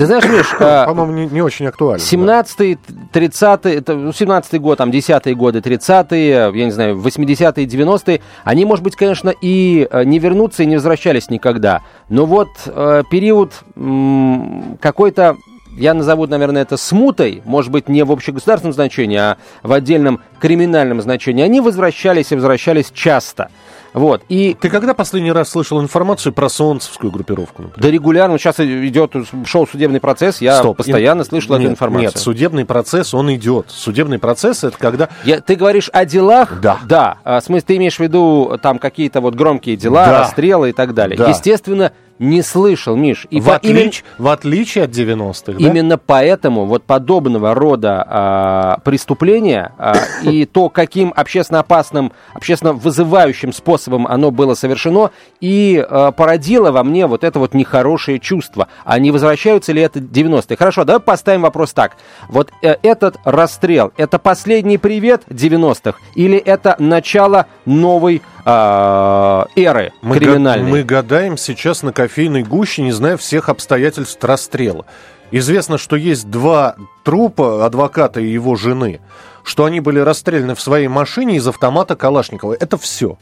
Ты 0.00 0.06
знаешь, 0.06 0.24
Миш, 0.24 0.56
по-моему, 0.58 1.12
не, 1.12 1.26
не 1.26 1.42
очень 1.42 1.66
актуально. 1.66 2.02
17-й, 2.02 2.78
30-й, 3.12 3.74
это, 3.74 3.94
ну, 3.94 4.08
17-й 4.08 4.58
год, 4.58 4.78
там, 4.78 4.90
10-е 4.90 5.34
годы, 5.34 5.58
30-е, 5.58 6.50
я 6.54 6.64
не 6.64 6.70
знаю, 6.70 6.96
80-е, 6.96 7.66
90-е, 7.66 8.22
они, 8.44 8.64
может 8.64 8.82
быть, 8.82 8.96
конечно, 8.96 9.28
и 9.28 9.86
э, 9.90 10.04
не 10.04 10.18
вернутся, 10.18 10.62
и 10.62 10.66
не 10.66 10.76
возвращались 10.76 11.28
никогда. 11.28 11.82
Но 12.08 12.24
вот 12.24 12.48
э, 12.64 13.02
период 13.10 13.52
м- 13.76 14.78
какой-то 14.80 15.36
я 15.76 15.92
назову, 15.92 16.26
наверное, 16.26 16.62
это 16.62 16.78
смутой, 16.78 17.42
может 17.44 17.70
быть, 17.70 17.90
не 17.90 18.02
в 18.02 18.10
общегосударственном 18.10 18.72
значении, 18.72 19.18
а 19.18 19.36
в 19.62 19.70
отдельном 19.70 20.20
криминальном 20.40 21.02
значении, 21.02 21.44
они 21.44 21.60
возвращались 21.60 22.32
и 22.32 22.36
возвращались 22.36 22.90
часто. 22.92 23.50
Вот. 23.92 24.22
И... 24.28 24.56
Ты 24.60 24.68
когда 24.70 24.94
последний 24.94 25.32
раз 25.32 25.50
слышал 25.50 25.80
информацию 25.80 26.32
про 26.32 26.48
солнцевскую 26.48 27.10
группировку? 27.10 27.62
Например? 27.62 27.82
Да 27.82 27.90
регулярно. 27.90 28.38
Сейчас 28.38 28.60
идет 28.60 29.14
шоу 29.46 29.66
«Судебный 29.66 30.00
процесс». 30.00 30.40
Я 30.40 30.58
Стоп. 30.58 30.76
постоянно 30.78 31.24
слышал 31.24 31.54
нет, 31.54 31.62
эту 31.62 31.72
информацию. 31.72 32.10
Нет, 32.12 32.18
судебный 32.18 32.64
процесс, 32.64 33.14
он 33.14 33.34
идет. 33.34 33.66
Судебный 33.68 34.18
процесс– 34.18 34.64
это 34.64 34.76
когда... 34.78 35.08
Я, 35.24 35.40
ты 35.40 35.54
говоришь 35.54 35.90
о 35.92 36.04
делах? 36.04 36.60
Да. 36.60 36.78
Да. 36.84 37.18
А, 37.24 37.40
в 37.40 37.44
смысле, 37.44 37.64
ты 37.66 37.76
имеешь 37.76 37.96
в 37.96 38.00
виду 38.00 38.58
там 38.62 38.78
какие-то 38.78 39.20
вот 39.20 39.34
громкие 39.34 39.76
дела, 39.76 40.06
да. 40.06 40.18
расстрелы 40.20 40.70
и 40.70 40.72
так 40.72 40.94
далее. 40.94 41.16
Да. 41.16 41.28
Естественно, 41.28 41.92
не 42.20 42.42
слышал, 42.42 42.96
Миш. 42.96 43.26
И 43.30 43.40
в, 43.40 43.46
по, 43.46 43.56
отлич, 43.56 44.04
именно, 44.04 44.28
в 44.28 44.28
отличие 44.28 44.84
от 44.84 44.90
90-х, 44.90 45.52
да? 45.54 45.58
Именно 45.58 45.96
поэтому 45.96 46.66
вот 46.66 46.84
подобного 46.84 47.54
рода 47.54 48.06
а, 48.06 48.78
преступления 48.84 49.72
а, 49.78 49.94
и 50.22 50.44
то, 50.44 50.68
каким 50.68 51.14
общественно 51.16 51.60
опасным, 51.60 52.12
общественно 52.34 52.74
вызывающим 52.74 53.54
способом 53.54 54.06
оно 54.06 54.30
было 54.30 54.52
совершено, 54.52 55.12
и 55.40 55.82
а, 55.88 56.12
породило 56.12 56.70
во 56.70 56.84
мне 56.84 57.06
вот 57.06 57.24
это 57.24 57.38
вот 57.38 57.54
нехорошее 57.54 58.18
чувство. 58.18 58.68
А 58.84 58.98
не 58.98 59.10
возвращаются 59.10 59.72
ли 59.72 59.80
это 59.80 60.00
90-е? 60.00 60.58
Хорошо, 60.58 60.84
давай 60.84 61.00
поставим 61.00 61.40
вопрос 61.40 61.72
так. 61.72 61.96
Вот 62.28 62.50
э, 62.62 62.76
этот 62.82 63.16
расстрел, 63.24 63.92
это 63.96 64.18
последний 64.18 64.76
привет 64.76 65.22
90-х 65.30 65.98
или 66.14 66.36
это 66.36 66.76
начало 66.78 67.46
новой 67.64 68.20
эры 68.44 69.92
мы 70.02 70.16
криминальной. 70.16 70.70
Мы 70.70 70.82
гадаем 70.82 71.36
сейчас 71.36 71.82
на 71.82 71.92
кофейной 71.92 72.42
гуще, 72.42 72.82
не 72.82 72.92
зная 72.92 73.16
всех 73.16 73.48
обстоятельств 73.48 74.22
расстрела. 74.22 74.86
Известно, 75.30 75.78
что 75.78 75.96
есть 75.96 76.28
два 76.30 76.76
трупа 77.04 77.64
адвоката 77.64 78.20
и 78.20 78.26
его 78.26 78.56
жены, 78.56 79.00
что 79.44 79.64
они 79.64 79.80
были 79.80 80.00
расстреляны 80.00 80.54
в 80.54 80.60
своей 80.60 80.88
машине 80.88 81.36
из 81.36 81.46
автомата 81.46 81.96
Калашникова. 81.96 82.54
Это 82.58 82.76
все. 82.76 83.16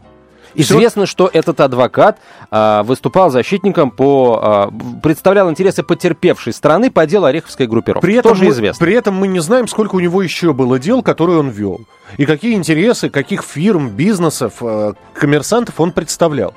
Известно, 0.55 1.07
что 1.07 1.29
этот 1.33 1.61
адвокат 1.61 2.19
а, 2.51 2.83
выступал 2.83 3.31
защитником 3.31 3.91
по... 3.91 4.41
А, 4.43 4.73
представлял 5.03 5.51
интересы 5.51 5.83
потерпевшей 5.83 6.53
страны 6.53 6.91
по 6.91 7.07
делу 7.07 7.27
Ореховской 7.27 7.67
группировки. 7.67 8.05
При 8.05 8.15
этом 8.15 8.33
Тоже 8.33 8.45
мы, 8.45 8.51
известно. 8.51 8.85
При 8.85 8.95
этом 8.95 9.15
мы 9.15 9.29
не 9.29 9.41
знаем, 9.41 9.69
сколько 9.69 9.97
у 9.97 10.01
него 10.01 10.23
еще 10.23 10.53
было 10.53 10.79
дел, 10.79 11.03
которые 11.03 11.39
он 11.39 11.49
вел. 11.51 11.81
И 12.17 12.27
какие 12.27 12.55
интересы, 12.55 13.11
каких 13.11 13.43
фирм, 13.43 13.91
бизнесов, 13.91 14.55
а, 14.61 14.95
коммерсантов 15.15 15.81
он 15.81 15.93
представлял. 15.93 16.55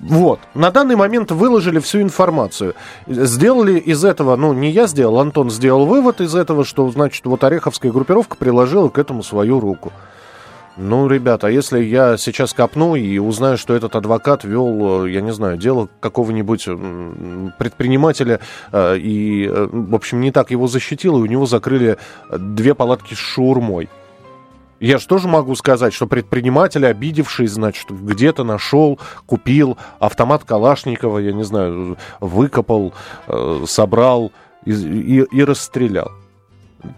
Вот. 0.00 0.40
На 0.54 0.70
данный 0.70 0.96
момент 0.96 1.30
выложили 1.30 1.80
всю 1.80 2.00
информацию. 2.00 2.74
Сделали 3.06 3.78
из 3.78 4.04
этого, 4.04 4.36
ну, 4.36 4.52
не 4.52 4.70
я 4.70 4.86
сделал, 4.86 5.18
Антон 5.18 5.50
сделал 5.50 5.86
вывод 5.86 6.20
из 6.20 6.34
этого, 6.34 6.64
что, 6.64 6.88
значит, 6.90 7.24
вот 7.26 7.42
Ореховская 7.42 7.92
группировка 7.92 8.36
приложила 8.36 8.88
к 8.88 8.98
этому 8.98 9.22
свою 9.22 9.58
руку. 9.60 9.92
Ну, 10.78 11.06
ребята, 11.06 11.48
а 11.48 11.50
если 11.50 11.82
я 11.82 12.16
сейчас 12.16 12.54
копну 12.54 12.94
и 12.94 13.18
узнаю, 13.18 13.58
что 13.58 13.74
этот 13.74 13.94
адвокат 13.94 14.44
вел, 14.44 15.04
э, 15.04 15.10
я 15.10 15.20
не 15.20 15.32
знаю, 15.32 15.58
дело 15.58 15.90
какого-нибудь 16.00 16.64
предпринимателя 17.58 18.40
э, 18.72 18.96
и, 18.96 19.46
э, 19.46 19.68
в 19.70 19.94
общем, 19.94 20.20
не 20.20 20.32
так 20.32 20.50
его 20.50 20.68
защитил, 20.68 21.18
и 21.18 21.20
у 21.20 21.26
него 21.26 21.44
закрыли 21.44 21.98
две 22.30 22.74
палатки 22.74 23.12
с 23.12 23.18
шаурмой. 23.18 23.90
Я 24.80 24.96
же 24.96 25.06
тоже 25.06 25.28
могу 25.28 25.54
сказать, 25.56 25.92
что 25.92 26.06
предприниматель, 26.06 26.86
обидевший, 26.86 27.48
значит, 27.48 27.90
где-то 27.90 28.42
нашел, 28.42 28.98
купил 29.26 29.76
автомат 30.00 30.44
Калашникова, 30.44 31.18
я 31.18 31.32
не 31.32 31.44
знаю, 31.44 31.98
выкопал, 32.18 32.94
собрал 33.66 34.32
и, 34.64 34.72
и, 34.72 35.22
и 35.22 35.44
расстрелял 35.44 36.10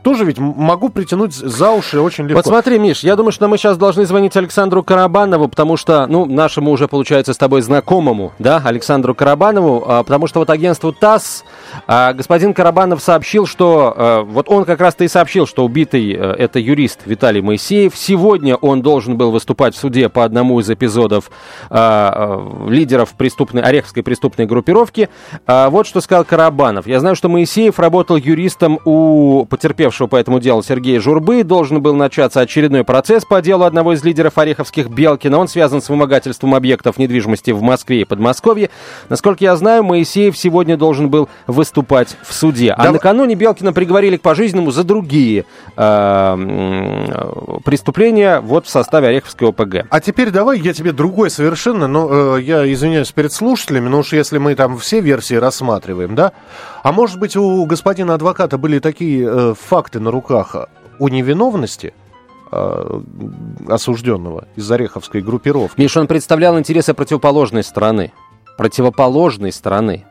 тоже 0.03 0.25
ведь 0.25 0.39
могу 0.39 0.89
притянуть 0.89 1.35
за 1.35 1.71
уши 1.71 2.01
очень 2.01 2.25
легко. 2.25 2.39
Вот 2.39 2.47
смотри, 2.47 2.79
Миш, 2.79 3.05
я 3.05 3.17
думаю, 3.17 3.33
что 3.33 3.49
мы 3.49 3.59
сейчас 3.59 3.77
должны 3.77 4.07
звонить 4.07 4.37
Александру 4.37 4.83
Карабанову, 4.83 5.49
потому 5.49 5.77
что, 5.77 6.07
ну, 6.07 6.25
нашему 6.25 6.71
уже, 6.71 6.89
получается, 6.89 7.35
с 7.35 7.37
тобой 7.37 7.61
знакомому, 7.61 8.33
да, 8.39 8.63
Александру 8.65 9.15
Карабанову, 9.15 9.85
а, 9.87 10.03
потому 10.03 10.27
что 10.27 10.39
вот 10.39 10.49
агентству 10.49 10.93
ТАСС 10.93 11.45
а, 11.87 12.15
господин 12.15 12.55
Карабанов 12.55 13.03
сообщил, 13.03 13.47
что, 13.47 13.95
а, 13.97 14.23
вот 14.23 14.49
он 14.49 14.65
как 14.65 14.81
раз-то 14.81 15.05
и 15.05 15.09
сообщил, 15.09 15.47
что 15.47 15.65
убитый 15.65 16.13
это 16.13 16.59
юрист 16.59 17.01
Виталий 17.05 17.43
Моисеев. 17.43 17.95
Сегодня 17.95 18.57
он 18.57 18.81
должен 18.83 19.17
был 19.19 19.31
выступать 19.31 19.75
в 19.75 19.79
суде 19.79 20.09
по 20.09 20.25
одному 20.25 20.61
из 20.61 20.71
эпизодов 20.71 21.31
лидеров 21.71 23.15
преступной, 23.15 23.63
Ореховской 23.63 24.03
преступной 24.03 24.47
группировки. 24.47 25.09
Вот 25.47 25.87
что 25.87 26.01
сказал 26.01 26.25
Карабанов. 26.25 26.87
Я 26.87 27.01
знаю, 27.01 27.17
что 27.17 27.29
Моисеев 27.29 27.79
работал 27.79 28.17
юристом 28.17 28.79
у 28.85 29.45
потерпевшего 29.45 29.74
потерпевшего 29.75 30.07
по 30.07 30.17
этому 30.17 30.41
делу 30.41 30.63
Сергея 30.63 31.01
Журбы 31.01 31.43
должен 31.43 31.83
был 31.83 31.95
начаться 31.95 32.41
очередной 32.41 32.85
процесс 32.85 33.25
по 33.25 33.43
делу 33.43 33.65
одного 33.65 33.93
из 33.95 34.05
лидеров 34.05 34.39
Ореховских 34.39 34.89
Белкина. 34.89 35.39
Он 35.39 35.49
связан 35.49 35.83
с 35.83 35.89
вымогательством 35.89 36.55
объектов 36.55 36.97
недвижимости 36.97 37.51
в 37.51 37.61
Москве 37.63 38.03
и 38.03 38.05
Подмосковье. 38.05 38.71
Насколько 39.09 39.45
я 39.45 39.57
знаю, 39.57 39.83
Моисеев 39.83 40.37
сегодня 40.39 40.77
должен 40.77 41.11
был 41.11 41.29
выступать 41.47 42.17
в 42.23 42.33
суде. 42.33 42.73
А 42.73 42.85
да... 42.85 42.93
накануне 42.93 43.35
Белкина 43.35 43.73
приговорили 43.73 44.17
к 44.17 44.23
пожизненному 44.23 44.71
за 44.71 44.85
другие 44.85 45.45
э, 45.77 46.37
преступления 47.65 48.41
вот 48.41 48.67
в 48.67 48.71
составе 48.71 49.09
Ореховской 49.09 49.49
ОПГ. 49.49 49.87
А 49.91 50.01
теперь 50.01 50.31
давай 50.31 50.61
я 50.61 50.73
тебе 50.73 50.93
другой 50.93 51.31
совершенно, 51.31 51.89
но 51.89 52.37
э, 52.37 52.43
я 52.43 52.73
извиняюсь 52.73 53.11
перед 53.11 53.33
слушателями, 53.33 53.89
но 53.89 53.99
уж 53.99 54.13
если 54.13 54.39
мы 54.39 54.55
там 54.55 54.79
все 54.79 55.01
версии 55.01 55.35
рассматриваем, 55.35 56.15
да, 56.15 56.33
а 56.85 56.93
может 56.93 57.19
быть, 57.19 57.35
у 57.35 57.65
господина 57.65 58.15
адвоката 58.15 58.59
были 58.59 58.79
такие 58.79 59.27
э, 59.27 59.55
факты 59.65 60.01
на 60.01 60.11
руках 60.11 60.55
о 60.99 61.09
невиновности 61.09 61.95
э, 62.53 63.01
осужденного 63.69 64.47
из 64.57 64.71
Ореховской 64.71 65.21
группировки? 65.23 65.81
Миша, 65.81 66.01
он 66.01 66.07
представлял 66.07 66.59
интересы 66.59 66.95
противоположной 66.95 67.65
стороны. 67.65 68.13
Противоположной 68.57 69.53
стороны 69.53 70.05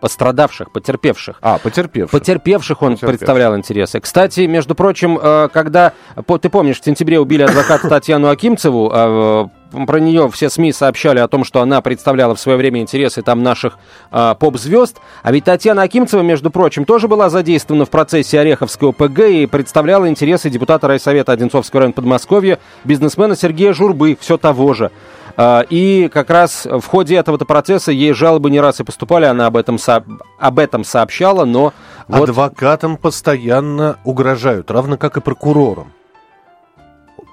пострадавших, 0.00 0.70
потерпевших. 0.70 1.38
А, 1.42 1.58
потерпевших. 1.58 2.10
Потерпевших 2.10 2.82
он 2.82 2.92
потерпевших. 2.92 3.18
представлял 3.18 3.56
интересы. 3.56 4.00
Кстати, 4.00 4.42
между 4.42 4.74
прочим, 4.74 5.18
э, 5.20 5.48
когда, 5.52 5.92
ты 6.40 6.48
помнишь, 6.48 6.80
в 6.80 6.84
сентябре 6.84 7.18
убили 7.18 7.42
адвоката 7.42 7.88
Татьяну 7.88 8.28
Акимцеву, 8.28 8.90
э, 8.94 9.46
про 9.86 10.00
нее 10.00 10.30
все 10.30 10.50
СМИ 10.50 10.72
сообщали 10.72 11.18
о 11.18 11.28
том, 11.28 11.44
что 11.44 11.60
она 11.60 11.80
представляла 11.80 12.34
в 12.34 12.40
свое 12.40 12.58
время 12.58 12.80
интересы 12.80 13.22
там 13.22 13.42
наших 13.42 13.78
э, 14.10 14.34
поп-звезд. 14.38 14.98
А 15.22 15.32
ведь 15.32 15.44
Татьяна 15.44 15.82
Акимцева, 15.82 16.22
между 16.22 16.50
прочим, 16.50 16.84
тоже 16.84 17.08
была 17.08 17.30
задействована 17.30 17.84
в 17.84 17.90
процессе 17.90 18.40
Ореховской 18.40 18.90
ОПГ 18.90 19.18
и 19.20 19.46
представляла 19.46 20.08
интересы 20.08 20.50
депутата 20.50 20.88
райсовета 20.88 21.32
Одинцовского 21.32 21.80
района 21.80 21.92
Подмосковья, 21.92 22.58
бизнесмена 22.84 23.36
Сергея 23.36 23.72
Журбы, 23.72 24.16
все 24.20 24.38
того 24.38 24.74
же. 24.74 24.90
А, 25.36 25.64
и 25.68 26.08
как 26.12 26.30
раз 26.30 26.66
в 26.66 26.84
ходе 26.86 27.14
этого 27.16 27.36
процесса 27.38 27.92
ей 27.92 28.12
жалобы 28.12 28.50
не 28.50 28.60
раз 28.60 28.80
и 28.80 28.84
поступали, 28.84 29.24
она 29.24 29.46
об 29.46 29.56
этом, 29.56 29.78
со... 29.78 30.04
об 30.38 30.58
этом 30.58 30.82
сообщала, 30.82 31.44
но... 31.44 31.72
Вот... 32.08 32.28
Адвокатам 32.28 32.96
постоянно 32.96 33.98
угрожают, 34.04 34.70
равно 34.70 34.96
как 34.96 35.16
и 35.16 35.20
прокурорам. 35.20 35.92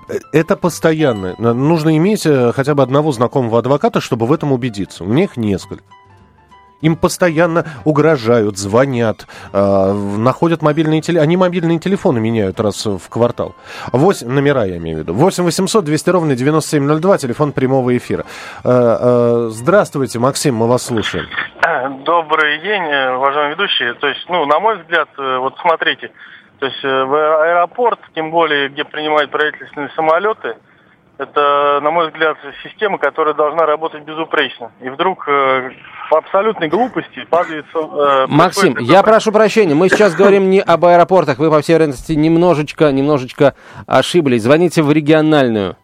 Э, 0.07 0.13
это 0.31 0.55
постоянно. 0.55 1.35
Нужно 1.38 1.97
иметь 1.97 2.25
э, 2.25 2.51
хотя 2.53 2.75
бы 2.75 2.83
одного 2.83 3.12
знакомого 3.12 3.59
адвоката, 3.59 4.01
чтобы 4.01 4.25
в 4.25 4.33
этом 4.33 4.51
убедиться. 4.51 5.03
У 5.03 5.13
них 5.13 5.38
несколько. 5.38 5.83
Им 6.81 6.97
постоянно 6.97 7.65
угрожают, 7.83 8.57
звонят, 8.57 9.27
э, 9.53 9.93
находят 10.17 10.62
мобильные 10.62 11.01
телефоны. 11.01 11.24
Они 11.24 11.38
мобильные 11.38 11.79
телефоны 11.79 12.19
меняют 12.19 12.59
раз 12.59 12.85
в 12.85 13.09
квартал. 13.09 13.55
8, 13.91 14.27
номера 14.27 14.65
я 14.65 14.77
имею 14.77 14.97
в 14.97 15.00
виду. 15.00 15.13
8 15.13 15.43
800 15.45 15.85
200 15.85 16.09
ровно 16.09 16.35
9702, 16.35 17.17
телефон 17.17 17.53
прямого 17.53 17.95
эфира. 17.95 18.25
Э, 18.63 18.69
э, 18.69 19.47
здравствуйте, 19.51 20.19
Максим, 20.19 20.55
мы 20.55 20.67
вас 20.67 20.85
слушаем. 20.85 21.25
Добрый 22.05 22.62
день, 22.62 22.83
уважаемые 22.83 23.55
ведущие. 23.55 23.93
То 23.95 24.07
есть, 24.07 24.24
ну, 24.29 24.45
на 24.45 24.59
мой 24.59 24.77
взгляд, 24.77 25.09
э, 25.17 25.38
вот 25.39 25.55
смотрите, 25.59 26.12
то 26.59 26.65
есть 26.67 26.83
э, 26.83 27.03
в 27.03 27.43
аэропорт, 27.43 28.00
тем 28.13 28.31
более, 28.31 28.69
где 28.69 28.83
принимают 28.83 29.31
правительственные 29.31 29.89
самолеты, 29.95 30.55
это, 31.17 31.79
на 31.81 31.91
мой 31.91 32.07
взгляд, 32.07 32.38
система, 32.63 32.97
которая 32.97 33.33
должна 33.33 33.65
работать 33.65 34.03
безупречно. 34.03 34.71
И 34.81 34.89
вдруг 34.89 35.27
э, 35.27 35.71
по 36.09 36.17
абсолютной 36.17 36.67
глупости 36.67 37.25
падает... 37.29 37.65
Э, 37.74 38.25
Максим, 38.27 38.77
я 38.79 39.01
прошу 39.01 39.31
прощения, 39.31 39.75
мы 39.75 39.89
сейчас 39.89 40.13
говорим 40.15 40.50
не 40.50 40.62
об 40.62 40.85
аэропортах, 40.85 41.38
вы, 41.38 41.50
по 41.50 41.62
всей 41.62 41.74
вероятности, 41.74 42.13
немножечко, 42.13 42.91
немножечко 42.91 43.55
ошиблись. 43.88 44.43
Звоните 44.43 44.81
в 44.81 44.91
региональную 44.91 45.77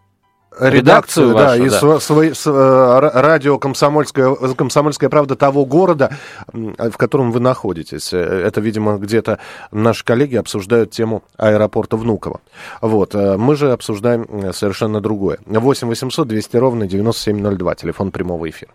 редакцию, 0.59 1.33
да, 1.33 1.51
вашу, 1.51 1.63
и 1.63 1.69
да. 1.69 1.99
Свой, 1.99 2.35
с, 2.35 2.47
э, 2.47 2.99
радио 3.13 3.57
«Комсомольская, 3.57 4.35
«Комсомольская 4.55 5.09
правда» 5.09 5.35
того 5.35 5.65
города, 5.65 6.17
в 6.51 6.97
котором 6.97 7.31
вы 7.31 7.39
находитесь. 7.39 8.13
Э, 8.13 8.17
это, 8.17 8.61
видимо, 8.61 8.97
где-то 8.97 9.39
наши 9.71 10.03
коллеги 10.03 10.35
обсуждают 10.35 10.91
тему 10.91 11.23
аэропорта 11.37 11.97
Внуково. 11.97 12.41
Вот. 12.81 13.15
Э, 13.15 13.37
мы 13.37 13.55
же 13.55 13.71
обсуждаем 13.71 14.53
совершенно 14.53 14.99
другое. 14.99 15.39
8 15.45 15.87
800 15.87 16.27
200 16.27 16.57
ровно 16.57 16.87
9702, 16.87 17.75
телефон 17.75 18.11
прямого 18.11 18.49
эфира. 18.49 18.71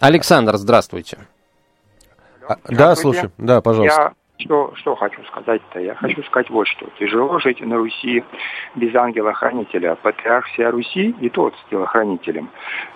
Александр, 0.00 0.56
здравствуйте. 0.56 1.18
А, 2.48 2.56
да, 2.68 2.96
слушай, 2.96 3.30
да, 3.38 3.60
пожалуйста. 3.60 4.14
Что, 4.40 4.72
что 4.76 4.94
хочу 4.96 5.22
сказать-то? 5.24 5.80
Я 5.80 5.94
хочу 5.94 6.22
сказать 6.24 6.48
вот 6.50 6.66
что. 6.66 6.86
Тяжело 6.98 7.38
жить 7.40 7.60
на 7.60 7.76
Руси 7.76 8.24
без 8.74 8.94
ангела-хранителя. 8.94 9.96
Патриарх 9.96 10.46
вся 10.46 10.70
Руси 10.70 11.14
и 11.20 11.28
тот 11.28 11.54
с 11.54 11.70
телохранителем. 11.70 12.48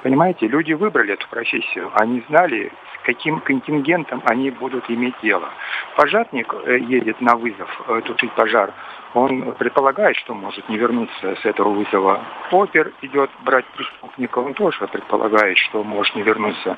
Понимаете, 0.02 0.46
люди 0.48 0.72
выбрали 0.72 1.12
эту 1.14 1.28
профессию. 1.28 1.90
Они 1.94 2.22
знали, 2.28 2.72
с 2.98 3.06
каким 3.06 3.40
контингентом 3.40 4.22
они 4.24 4.50
будут 4.50 4.88
иметь 4.88 5.14
дело. 5.22 5.50
Пожарник 5.96 6.54
э, 6.64 6.78
едет 6.78 7.20
на 7.20 7.36
вызов 7.36 7.82
э, 7.88 8.00
тушить 8.04 8.32
пожар 8.32 8.72
он 9.14 9.52
предполагает, 9.52 10.16
что 10.16 10.34
может 10.34 10.68
не 10.68 10.76
вернуться 10.76 11.36
с 11.40 11.44
этого 11.44 11.70
вызова. 11.70 12.20
Опер 12.50 12.92
идет 13.02 13.30
брать 13.44 13.64
преступника, 13.76 14.38
он 14.38 14.54
тоже 14.54 14.86
предполагает, 14.88 15.56
что 15.58 15.82
может 15.84 16.14
не 16.16 16.22
вернуться 16.22 16.76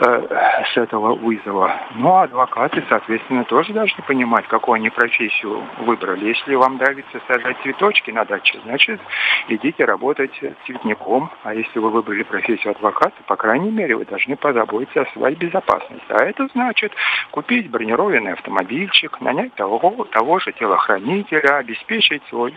э, 0.00 0.64
с 0.72 0.76
этого 0.76 1.14
вызова. 1.14 1.80
А 2.02 2.22
адвокаты, 2.24 2.84
соответственно, 2.88 3.44
тоже 3.44 3.72
должны 3.72 4.02
понимать, 4.04 4.46
какую 4.48 4.76
они 4.76 4.90
профессию 4.90 5.62
выбрали. 5.78 6.26
Если 6.26 6.54
вам 6.54 6.76
нравится 6.76 7.20
сажать 7.26 7.56
цветочки 7.62 8.10
на 8.10 8.24
даче, 8.24 8.58
значит, 8.64 9.00
идите 9.48 9.84
работать 9.84 10.32
цветником. 10.66 11.30
А 11.44 11.54
если 11.54 11.78
вы 11.78 11.90
выбрали 11.90 12.24
профессию 12.24 12.72
адвоката, 12.72 13.16
по 13.26 13.36
крайней 13.36 13.70
мере, 13.70 13.96
вы 13.96 14.04
должны 14.04 14.36
позаботиться 14.36 15.02
о 15.02 15.12
своей 15.12 15.36
безопасности. 15.36 16.04
А 16.08 16.24
это 16.24 16.48
значит 16.52 16.92
купить 17.30 17.70
бронированный 17.70 18.32
автомобильчик, 18.32 19.20
нанять 19.20 19.54
того, 19.54 20.06
того 20.10 20.40
же 20.40 20.52
телохранителя, 20.52 21.59
обеспечить 21.60 22.22
свой 22.28 22.54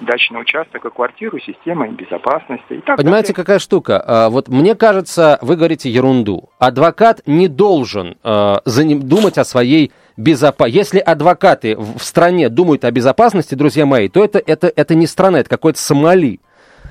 дачный 0.00 0.40
участок 0.40 0.84
и 0.84 0.90
квартиру 0.90 1.38
системой 1.40 1.90
безопасности. 1.90 2.74
И 2.74 2.80
так 2.80 2.96
Понимаете, 2.96 3.28
далее. 3.28 3.44
какая 3.44 3.58
штука? 3.58 4.02
А, 4.06 4.30
вот 4.30 4.48
мне 4.48 4.74
кажется, 4.74 5.38
вы 5.42 5.56
говорите 5.56 5.90
ерунду. 5.90 6.50
Адвокат 6.58 7.22
не 7.26 7.48
должен 7.48 8.16
э, 8.22 8.56
думать 8.64 9.38
о 9.38 9.44
своей 9.44 9.92
безопасности. 10.16 10.76
Если 10.76 10.98
адвокаты 11.00 11.76
в 11.76 11.98
стране 11.98 12.48
думают 12.48 12.84
о 12.84 12.90
безопасности, 12.90 13.54
друзья 13.54 13.86
мои, 13.86 14.08
то 14.08 14.24
это, 14.24 14.40
это, 14.44 14.72
это 14.74 14.94
не 14.94 15.06
страна, 15.06 15.40
это 15.40 15.50
какой-то 15.50 15.80
Сомали. 15.80 16.40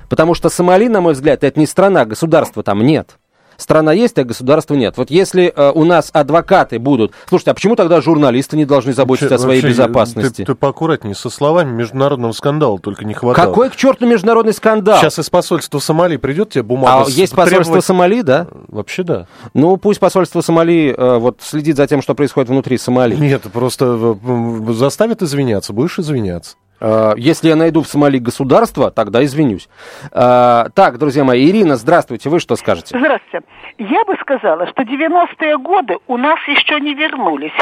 Потому 0.09 0.33
что 0.35 0.49
Сомали, 0.49 0.87
на 0.87 1.01
мой 1.01 1.13
взгляд, 1.13 1.43
это 1.43 1.59
не 1.59 1.65
страна, 1.65 2.05
государства 2.05 2.63
там 2.63 2.81
нет 2.81 3.17
страна 3.57 3.93
есть, 3.93 4.17
а 4.17 4.23
государства 4.23 4.75
нет. 4.75 4.97
Вот 4.97 5.09
если 5.09 5.53
э, 5.55 5.71
у 5.73 5.83
нас 5.83 6.09
адвокаты 6.13 6.79
будут... 6.79 7.13
Слушайте, 7.27 7.51
а 7.51 7.53
почему 7.53 7.75
тогда 7.75 8.01
журналисты 8.01 8.57
не 8.57 8.65
должны 8.65 8.93
заботиться 8.93 9.29
вообще, 9.29 9.35
о 9.35 9.39
своей 9.39 9.61
вообще, 9.61 9.73
безопасности? 9.73 10.43
Ты, 10.43 10.45
ты 10.45 10.55
поаккуратнее 10.55 11.15
со 11.15 11.29
словами 11.29 11.71
международного 11.71 12.31
скандала 12.31 12.79
только 12.79 13.05
не 13.05 13.13
хватало. 13.13 13.45
Какой 13.45 13.69
к 13.69 13.75
черту 13.75 14.05
международный 14.05 14.53
скандал? 14.53 14.99
Сейчас 14.99 15.19
из 15.19 15.29
посольства 15.29 15.79
Сомали 15.79 16.17
придет 16.17 16.51
тебе 16.51 16.63
бумага. 16.63 17.03
А 17.03 17.05
с... 17.05 17.09
есть 17.09 17.33
посольство 17.33 17.63
требовать... 17.63 17.85
Сомали, 17.85 18.21
да? 18.21 18.47
Вообще 18.67 19.03
да. 19.03 19.27
Ну, 19.53 19.77
пусть 19.77 19.99
посольство 19.99 20.41
Сомали 20.41 20.93
э, 20.97 21.17
вот 21.17 21.39
следит 21.41 21.77
за 21.77 21.87
тем, 21.87 22.01
что 22.01 22.15
происходит 22.15 22.49
внутри 22.49 22.77
Сомали. 22.77 23.15
Нет, 23.15 23.43
просто 23.51 24.15
э, 24.25 24.73
заставят 24.73 25.21
извиняться, 25.21 25.73
будешь 25.73 25.99
извиняться. 25.99 26.55
Э, 26.83 27.13
если 27.15 27.47
я 27.47 27.55
найду 27.55 27.81
в 27.81 27.87
Сомали 27.87 28.19
государство, 28.19 28.91
тогда 28.91 29.23
извинюсь. 29.23 29.69
Э, 30.11 30.65
так, 30.75 30.97
друзья 30.97 31.23
мои, 31.23 31.49
Ирина, 31.49 31.77
здравствуйте, 31.77 32.29
вы 32.29 32.39
что 32.39 32.55
скажете? 32.57 32.97
Здравствуйте. 32.97 33.47
Я 33.77 34.03
бы 34.03 34.15
сказала, 34.21 34.67
что 34.67 34.83
90-е 34.83 35.57
годы 35.57 35.97
у 36.07 36.17
нас 36.17 36.39
еще 36.47 36.79
не 36.81 36.93
вернулись, 36.93 37.57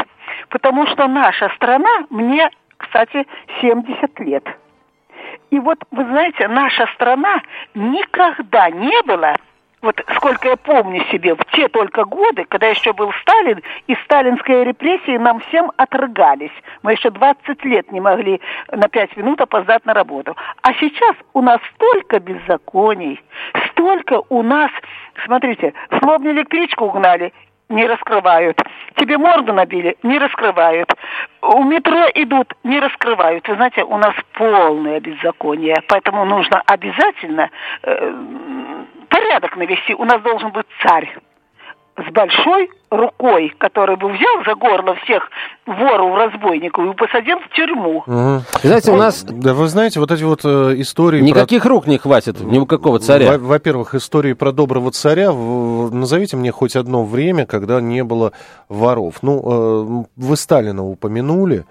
потому 0.50 0.88
что 0.88 1.08
наша 1.08 1.50
страна, 1.56 2.06
мне, 2.10 2.50
кстати, 2.78 3.26
70 3.62 4.20
лет. 4.20 4.44
И 5.52 5.60
вот, 5.60 5.78
вы 5.92 6.04
знаете, 6.06 6.48
наша 6.48 6.88
страна 6.96 7.42
никогда 7.76 8.70
не 8.70 9.04
была 9.04 9.36
вот 9.82 10.00
сколько 10.16 10.50
я 10.50 10.58
помню 10.58 11.04
себе, 11.12 11.36
в 11.36 11.44
те 11.54 11.68
только 11.68 12.06
годы, 12.06 12.46
когда 12.46 12.68
еще 12.68 12.94
был 12.94 13.12
Сталин, 13.22 13.62
и 13.88 13.96
сталинские 14.06 14.64
репрессии 14.64 15.18
нам 15.18 15.40
всем 15.42 15.72
отрыгались. 15.78 16.52
Мы 16.84 16.94
еще 16.94 17.10
20 17.10 17.66
лет 17.66 17.92
не 17.92 18.00
могли 18.00 18.42
на 18.72 18.88
5 18.88 19.18
минут 19.18 19.42
опоздать 19.42 19.86
на 19.86 19.94
работу. 19.94 20.36
А 20.62 20.74
сейчас 20.76 21.16
у 21.34 21.42
нас 21.42 21.60
столько 21.76 22.20
беззаконий, 22.20 23.20
столько 23.72 24.22
у 24.30 24.44
нас, 24.44 24.72
смотрите, 25.26 25.74
словно 26.00 26.30
электричку 26.30 26.86
угнали, 26.86 27.34
не 27.70 27.88
раскрывают. 27.88 28.62
Тебе 28.96 29.18
морду 29.18 29.54
набили, 29.54 29.98
не 30.04 30.20
раскрывают. 30.20 30.94
У 31.42 31.64
метро 31.64 32.06
идут, 32.14 32.54
не 32.64 32.80
раскрывают. 32.80 33.48
Вы 33.48 33.56
знаете, 33.56 33.84
у 33.84 33.98
нас 33.98 34.14
полное 34.34 35.00
беззаконие, 35.00 35.82
поэтому 35.88 36.26
нужно 36.26 36.62
обязательно 36.68 37.50
э, 37.84 38.14
порядок 39.12 39.56
навести. 39.58 39.94
У 39.94 40.06
нас 40.06 40.22
должен 40.24 40.52
быть 40.52 40.66
царь 40.82 41.14
с 41.98 42.12
большой 42.14 42.70
рукой, 42.90 43.54
который 43.58 43.98
бы 43.98 44.08
взял 44.08 44.44
за 44.46 44.56
горло 44.56 44.96
всех 45.04 45.30
воров, 45.66 46.16
разбойников 46.16 46.94
и 46.94 46.98
посадил 46.98 47.38
в 47.40 47.50
тюрьму. 47.54 48.04
Угу. 48.08 48.44
Знаете, 48.64 48.92
у 48.92 48.96
нас... 48.96 49.24
Да 49.24 49.54
вы 49.54 49.68
знаете, 49.68 50.00
вот 50.00 50.12
эти 50.12 50.24
вот 50.24 50.42
э, 50.44 50.74
истории... 50.78 51.22
Никаких 51.22 51.64
про... 51.64 51.70
рук 51.70 51.88
не 51.88 51.98
хватит, 51.98 52.40
ни 52.40 52.58
у 52.58 52.66
какого 52.66 53.00
царя. 53.00 53.38
Во-первых, 53.38 53.94
истории 53.94 54.34
про 54.34 54.52
доброго 54.52 54.92
царя. 54.92 55.32
Назовите 55.32 56.38
мне 56.38 56.52
хоть 56.52 56.76
одно 56.76 57.04
время, 57.04 57.46
когда 57.46 57.82
не 57.82 58.04
было 58.04 58.32
воров. 58.70 59.18
Ну, 59.22 59.42
э, 59.44 60.06
вы 60.16 60.38
Сталина 60.38 60.84
упомянули, 60.84 61.66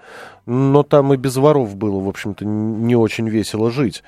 но 0.45 0.83
там 0.83 1.13
и 1.13 1.17
без 1.17 1.35
воров 1.35 1.75
было, 1.75 1.99
в 1.99 2.07
общем-то, 2.07 2.45
не 2.45 2.95
очень 2.95 3.27
весело 3.27 3.71
жить 3.71 4.03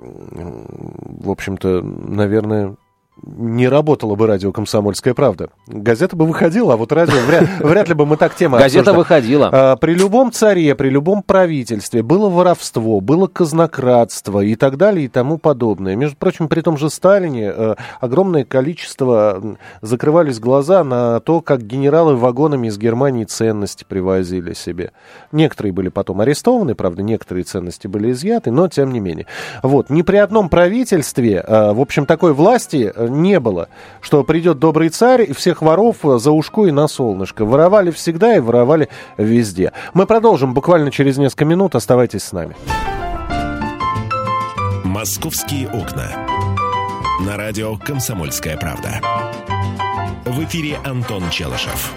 в 0.00 1.30
общем-то, 1.30 1.82
наверное, 1.82 2.76
не 3.22 3.68
работала 3.68 4.14
бы 4.14 4.26
радио 4.26 4.52
«Комсомольская 4.52 5.14
правда». 5.14 5.50
Газета 5.66 6.16
бы 6.16 6.26
выходила, 6.26 6.74
а 6.74 6.76
вот 6.76 6.92
радио 6.92 7.18
вряд, 7.26 7.44
вряд 7.60 7.88
ли 7.88 7.94
бы 7.94 8.06
мы 8.06 8.16
так 8.16 8.34
тему 8.34 8.56
Газета 8.58 8.92
выходила. 8.92 9.50
А, 9.52 9.76
при 9.76 9.94
любом 9.94 10.32
царе, 10.32 10.74
при 10.74 10.88
любом 10.88 11.22
правительстве 11.22 12.02
было 12.02 12.28
воровство, 12.28 13.00
было 13.00 13.26
казнократство 13.26 14.40
и 14.40 14.54
так 14.54 14.76
далее 14.76 15.06
и 15.06 15.08
тому 15.08 15.38
подобное. 15.38 15.96
Между 15.96 16.16
прочим, 16.16 16.48
при 16.48 16.60
том 16.60 16.76
же 16.76 16.90
Сталине 16.90 17.52
э, 17.54 17.74
огромное 18.00 18.44
количество 18.44 19.56
закрывались 19.82 20.38
глаза 20.38 20.84
на 20.84 21.20
то, 21.20 21.40
как 21.40 21.62
генералы 21.62 22.16
вагонами 22.16 22.68
из 22.68 22.78
Германии 22.78 23.24
ценности 23.24 23.84
привозили 23.86 24.54
себе. 24.54 24.92
Некоторые 25.32 25.72
были 25.72 25.88
потом 25.88 26.20
арестованы, 26.20 26.74
правда, 26.74 27.02
некоторые 27.02 27.44
ценности 27.44 27.86
были 27.86 28.12
изъяты, 28.12 28.50
но 28.50 28.68
тем 28.68 28.92
не 28.92 29.00
менее. 29.00 29.26
Вот, 29.62 29.90
ни 29.90 30.02
при 30.02 30.16
одном 30.16 30.48
правительстве, 30.48 31.44
э, 31.46 31.72
в 31.72 31.80
общем, 31.80 32.06
такой 32.06 32.32
власти 32.32 32.92
э, 32.94 33.08
не 33.10 33.40
было, 33.40 33.68
что 34.00 34.24
придет 34.24 34.58
добрый 34.58 34.88
царь 34.88 35.22
и 35.22 35.32
всех 35.32 35.62
воров 35.62 35.96
за 36.02 36.30
ушко 36.30 36.66
и 36.66 36.70
на 36.70 36.88
солнышко. 36.88 37.44
Воровали 37.44 37.90
всегда 37.90 38.36
и 38.36 38.40
воровали 38.40 38.88
везде. 39.16 39.72
Мы 39.94 40.06
продолжим 40.06 40.54
буквально 40.54 40.90
через 40.90 41.18
несколько 41.18 41.44
минут. 41.44 41.74
Оставайтесь 41.74 42.24
с 42.24 42.32
нами. 42.32 42.56
«Московские 44.84 45.68
окна». 45.68 46.10
На 47.26 47.36
радио 47.36 47.76
«Комсомольская 47.76 48.56
правда». 48.56 49.00
В 50.24 50.44
эфире 50.44 50.78
Антон 50.84 51.28
Челышев. 51.30 51.92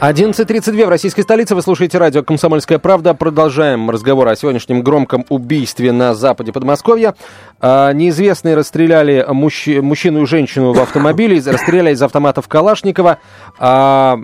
11.32 0.00 0.86
в 0.86 0.88
российской 0.88 1.22
столице. 1.22 1.56
Вы 1.56 1.62
слушаете 1.62 1.98
радио 1.98 2.22
«Комсомольская 2.22 2.78
правда». 2.78 3.14
Продолжаем 3.14 3.90
разговор 3.90 4.28
о 4.28 4.36
сегодняшнем 4.36 4.82
громком 4.82 5.26
убийстве 5.28 5.90
на 5.90 6.14
западе 6.14 6.52
Подмосковья. 6.52 7.16
А, 7.60 7.92
неизвестные 7.92 8.54
расстреляли 8.54 9.26
мужч... 9.28 9.66
мужчину 9.66 10.22
и 10.22 10.26
женщину 10.26 10.72
в 10.72 10.80
автомобиле, 10.80 11.42
расстреляли 11.44 11.94
из 11.94 12.02
автоматов 12.02 12.46
Калашникова. 12.46 13.18
А, 13.58 14.16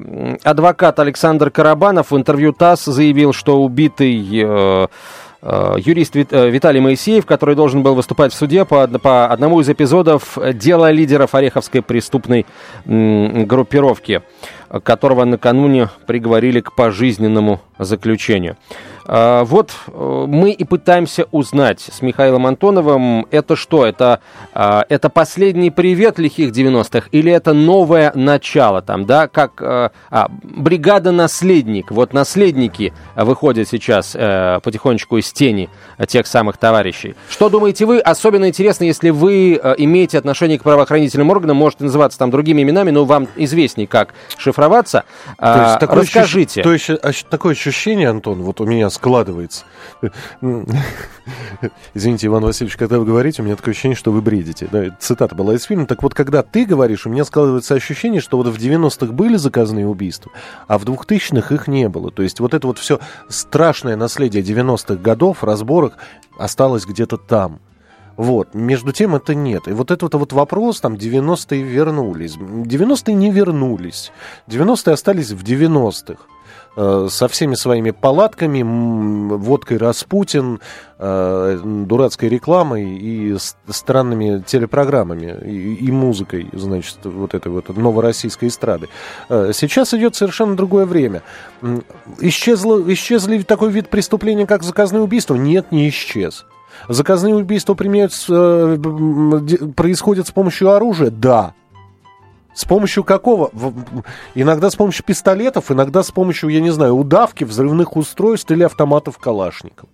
адвокат 0.45 1.01
Александр 1.01 1.51
Карабанов 1.51 2.13
в 2.13 2.17
интервью 2.17 2.53
ТАСС 2.53 2.85
заявил, 2.85 3.33
что 3.33 3.61
убитый... 3.61 4.25
Э, 4.33 4.87
э, 5.43 5.75
юрист 5.79 6.15
э, 6.15 6.51
Виталий 6.51 6.81
Моисеев, 6.81 7.27
который 7.27 7.57
должен 7.57 7.83
был 7.83 7.97
выступать 7.97 8.33
в 8.33 8.37
суде 8.37 8.65
по, 8.65 8.87
по 8.87 9.27
одному 9.27 9.61
из 9.61 9.69
эпизодов 9.69 10.39
дела 10.55 10.93
лидеров 10.93 11.35
Ореховской 11.35 11.83
преступной 11.83 12.47
группировки. 12.87 14.23
Которого 14.83 15.25
накануне 15.25 15.89
приговорили 16.07 16.61
к 16.61 16.75
пожизненному 16.75 17.61
заключению. 17.79 18.57
А, 19.07 19.45
вот 19.45 19.73
э, 19.87 20.25
мы 20.29 20.51
и 20.51 20.65
пытаемся 20.65 21.27
узнать 21.31 21.81
с 21.81 22.01
Михаилом 22.01 22.47
Антоновым, 22.47 23.27
это 23.31 23.57
что? 23.57 23.85
Это, 23.85 24.21
а, 24.55 24.85
это 24.89 25.11
последний 25.11 25.71
привет 25.71 26.19
лихих 26.19 26.53
90-х 26.53 27.09
или 27.13 27.31
это 27.31 27.53
новое 27.53 28.13
начало 28.15 28.81
там, 28.81 29.05
да? 29.05 29.29
Как 29.29 29.61
э, 29.61 29.91
а, 30.11 30.29
бригада 30.43 31.13
наследник. 31.13 31.91
Вот 31.91 32.13
наследники 32.13 32.95
выходят 33.15 33.69
сейчас 33.69 34.15
э, 34.15 34.61
потихонечку 34.63 35.19
из 35.19 35.33
тени 35.33 35.69
тех 36.07 36.27
самых 36.27 36.57
товарищей. 36.57 37.15
Что 37.29 37.49
думаете 37.49 37.85
вы? 37.85 38.01
Особенно 38.01 38.49
интересно, 38.49 38.85
если 38.85 39.11
вы 39.11 39.55
имеете 39.79 40.19
отношение 40.19 40.59
к 40.59 40.63
правоохранительным 40.63 41.31
органам, 41.31 41.57
можете 41.57 41.85
называться 41.85 42.19
там 42.19 42.31
другими 42.31 42.63
именами, 42.63 42.91
но 42.91 43.05
вам 43.05 43.29
известнее, 43.37 43.87
как 43.87 44.15
шифроваться. 44.39 45.05
То 45.39 45.63
есть, 45.63 45.79
такое 45.81 46.03
Расскажите. 46.03 46.63
Ощущ... 46.63 46.87
То 46.87 47.09
есть, 47.09 47.27
такое 47.29 47.53
ощущение, 47.53 48.09
Антон, 48.09 48.43
вот 48.43 48.61
у 48.61 48.67
меня 48.67 48.91
складывается. 48.95 49.65
Извините, 51.95 52.29
Иван 52.29 52.45
Васильевич, 52.45 52.77
когда 52.77 52.99
вы 52.99 53.05
говорите, 53.05 53.43
у 53.43 53.45
меня 53.45 53.57
такое 53.57 53.73
ощущение, 53.73 53.97
что 53.97 54.13
вы 54.13 54.23
бредите. 54.23 54.69
Да, 54.71 54.97
цитата 54.99 55.35
была 55.35 55.55
из 55.55 55.65
фильма. 55.65 55.87
Так 55.87 56.03
вот, 56.03 56.15
когда 56.15 56.43
ты 56.43 56.65
говоришь, 56.65 57.07
у 57.07 57.11
меня 57.11 57.25
складывается 57.25 57.75
ощущение, 57.75 58.21
что 58.21 58.37
вот 58.37 58.47
в 58.47 58.57
90-х 58.57 59.13
были 59.13 59.37
заказные 59.37 59.87
убийства, 59.87 60.33
а 60.67 60.79
в 60.79 60.85
2000-х 60.85 61.55
их 61.55 61.69
не 61.69 61.89
было. 61.89 62.11
То 62.11 62.23
есть 62.23 62.41
вот 62.41 62.55
это 62.55 62.67
вот 62.67 62.79
все 62.79 63.01
страшное 63.29 63.97
наследие 63.97 64.43
90-х 64.43 64.97
годов, 64.97 65.45
разборок, 65.45 65.95
осталось 66.39 66.87
где-то 66.87 67.17
там. 67.17 67.61
Вот. 68.17 68.55
Между 68.55 68.93
тем 68.93 69.17
это 69.17 69.35
нет. 69.35 69.67
И 69.69 69.73
вот 69.73 69.91
этот 69.91 70.15
вот 70.15 70.33
вопрос, 70.33 70.81
там, 70.81 70.95
90-е 70.95 71.63
вернулись. 71.63 72.37
90-е 72.37 73.15
не 73.15 73.31
вернулись. 73.31 74.13
90-е 74.47 74.93
остались 74.93 75.33
в 75.33 75.43
90-х. 75.43 76.23
Э, 76.77 77.07
со 77.09 77.29
всеми 77.29 77.55
своими 77.55 77.93
палатками, 77.93 78.63
водкой 79.37 79.77
Распутин, 79.77 80.61
э, 80.99 81.61
дурацкой 81.63 82.29
рекламой 82.29 82.97
и 82.99 83.37
странными 83.69 84.43
телепрограммами 84.45 85.39
и, 85.47 85.93
музыкой, 85.93 86.49
значит, 86.53 86.99
вот 87.05 87.35
этой 87.35 87.53
вот 87.53 87.69
новороссийской 87.77 88.49
эстрады. 88.49 88.89
Э, 89.29 89.53
сейчас 89.55 89.95
идет 89.95 90.17
совершенно 90.17 90.57
другое 90.57 90.85
время. 90.85 91.23
Исчезло, 92.19 92.83
исчезли 92.93 93.43
такой 93.43 93.71
вид 93.71 93.89
преступления, 93.89 94.47
как 94.47 94.65
заказное 94.65 95.01
убийство? 95.01 95.37
Нет, 95.37 95.71
не 95.71 95.89
исчез. 95.91 96.45
Заказные 96.89 97.37
убийства 97.37 97.75
применяются, 97.75 98.81
происходят 99.77 100.27
с 100.27 100.33
помощью 100.33 100.71
оружия? 100.71 101.11
Да. 101.11 101.55
С 102.55 102.65
помощью 102.65 103.05
какого? 103.05 103.51
Иногда 104.35 104.71
с 104.71 104.77
помощью 104.77 105.05
пистолетов, 105.05 105.71
иногда 105.71 106.03
с 106.03 106.11
помощью, 106.11 106.51
я 106.51 106.61
не 106.61 106.71
знаю, 106.71 106.95
удавки, 106.97 107.45
взрывных 107.45 107.97
устройств 107.97 108.51
или 108.51 108.63
автоматов 108.63 109.19
Калашников. 109.19 109.89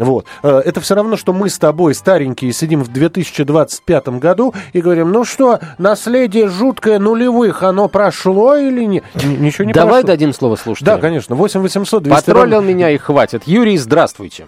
Вот. 0.00 0.24
Э, 0.42 0.62
это 0.64 0.80
все 0.80 0.94
равно, 0.94 1.18
что 1.18 1.34
мы 1.34 1.50
с 1.50 1.58
тобой, 1.58 1.94
старенькие, 1.94 2.54
сидим 2.54 2.82
в 2.82 2.88
2025 2.88 4.08
году 4.18 4.54
и 4.72 4.80
говорим, 4.80 5.12
ну 5.12 5.24
что, 5.24 5.60
наследие 5.76 6.48
жуткое 6.48 6.98
нулевых, 6.98 7.62
оно 7.62 7.86
прошло 7.88 8.56
или 8.56 8.84
нет? 8.84 9.04
Ничего 9.14 9.66
не 9.66 9.74
Давай 9.74 10.00
прошло. 10.00 10.06
дадим 10.06 10.32
слово 10.32 10.56
слушателям. 10.56 10.96
Да, 10.96 11.02
конечно. 11.02 11.36
8 11.36 11.60
800 11.60 12.02
200 12.02 12.24
Потроллил 12.24 12.62
меня 12.62 12.88
и 12.90 12.96
хватит. 12.96 13.42
Юрий, 13.44 13.76
здравствуйте. 13.76 14.46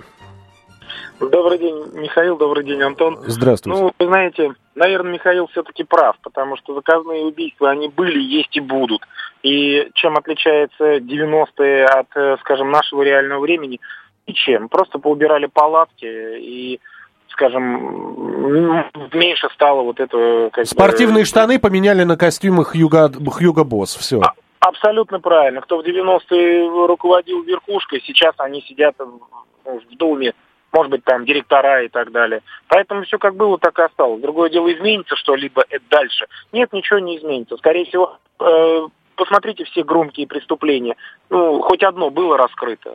Добрый 1.30 1.58
день, 1.58 1.85
Михаил, 1.92 2.37
добрый 2.37 2.64
день, 2.64 2.82
Антон. 2.82 3.18
Здравствуйте. 3.26 3.78
Ну, 3.78 3.92
вы 3.98 4.06
знаете, 4.06 4.52
наверное, 4.74 5.12
Михаил 5.12 5.46
все-таки 5.48 5.85
прав, 5.85 6.16
потому 6.22 6.56
что 6.56 6.74
заказные 6.74 7.24
убийства, 7.24 7.70
они 7.70 7.88
были, 7.88 8.18
есть 8.18 8.56
и 8.56 8.61
будут. 8.61 9.02
И 9.42 9.88
чем 9.94 10.16
отличается 10.16 10.96
90-е 10.96 11.87
от, 11.87 12.08
э, 12.16 12.37
скажем, 12.40 12.70
нашего 12.70 13.02
реального 13.02 13.40
времени? 13.40 13.80
Ничем. 14.26 14.68
Просто 14.68 14.98
поубирали 14.98 15.46
палатки 15.46 16.06
и 16.06 16.80
скажем, 17.28 19.08
меньше 19.12 19.48
стало 19.54 19.82
вот 19.82 20.00
этого... 20.00 20.50
Как 20.50 20.66
Спортивные 20.66 21.22
бы... 21.22 21.26
штаны 21.26 21.58
поменяли 21.58 22.04
на 22.04 22.16
костюмы 22.16 22.64
Хьюга, 22.64 23.11
Хьюга 23.11 23.64
Босс, 23.64 23.96
все. 23.96 24.20
А, 24.20 24.35
абсолютно 24.61 25.18
правильно. 25.18 25.62
Кто 25.62 25.78
в 25.78 25.85
90-е 25.85 26.87
руководил 26.87 27.42
верхушкой, 27.42 28.02
сейчас 28.04 28.35
они 28.38 28.61
сидят 28.62 28.96
в, 28.98 29.20
в 29.64 29.96
Думе 29.96 30.35
может 30.72 30.90
быть, 30.90 31.04
там 31.04 31.24
директора 31.24 31.85
и 31.85 31.88
так 31.88 32.11
далее. 32.12 32.42
Поэтому 32.68 33.04
все 33.04 33.18
как 33.18 33.37
было, 33.37 33.58
так 33.58 33.78
и 33.78 33.82
осталось. 33.82 34.22
Другое 34.22 34.50
дело, 34.50 34.72
изменится 34.72 35.16
что-либо 35.16 35.64
дальше. 35.90 36.26
Нет, 36.52 36.72
ничего 36.72 36.98
не 36.98 37.18
изменится. 37.18 37.56
Скорее 37.58 37.85
всего, 37.85 38.16
э, 38.40 38.87
посмотрите 39.16 39.64
все 39.64 39.82
громкие 39.82 40.26
преступления. 40.26 40.96
Ну, 41.30 41.61
хоть 41.61 41.82
одно 41.82 42.11
было 42.11 42.37
раскрыто. 42.37 42.94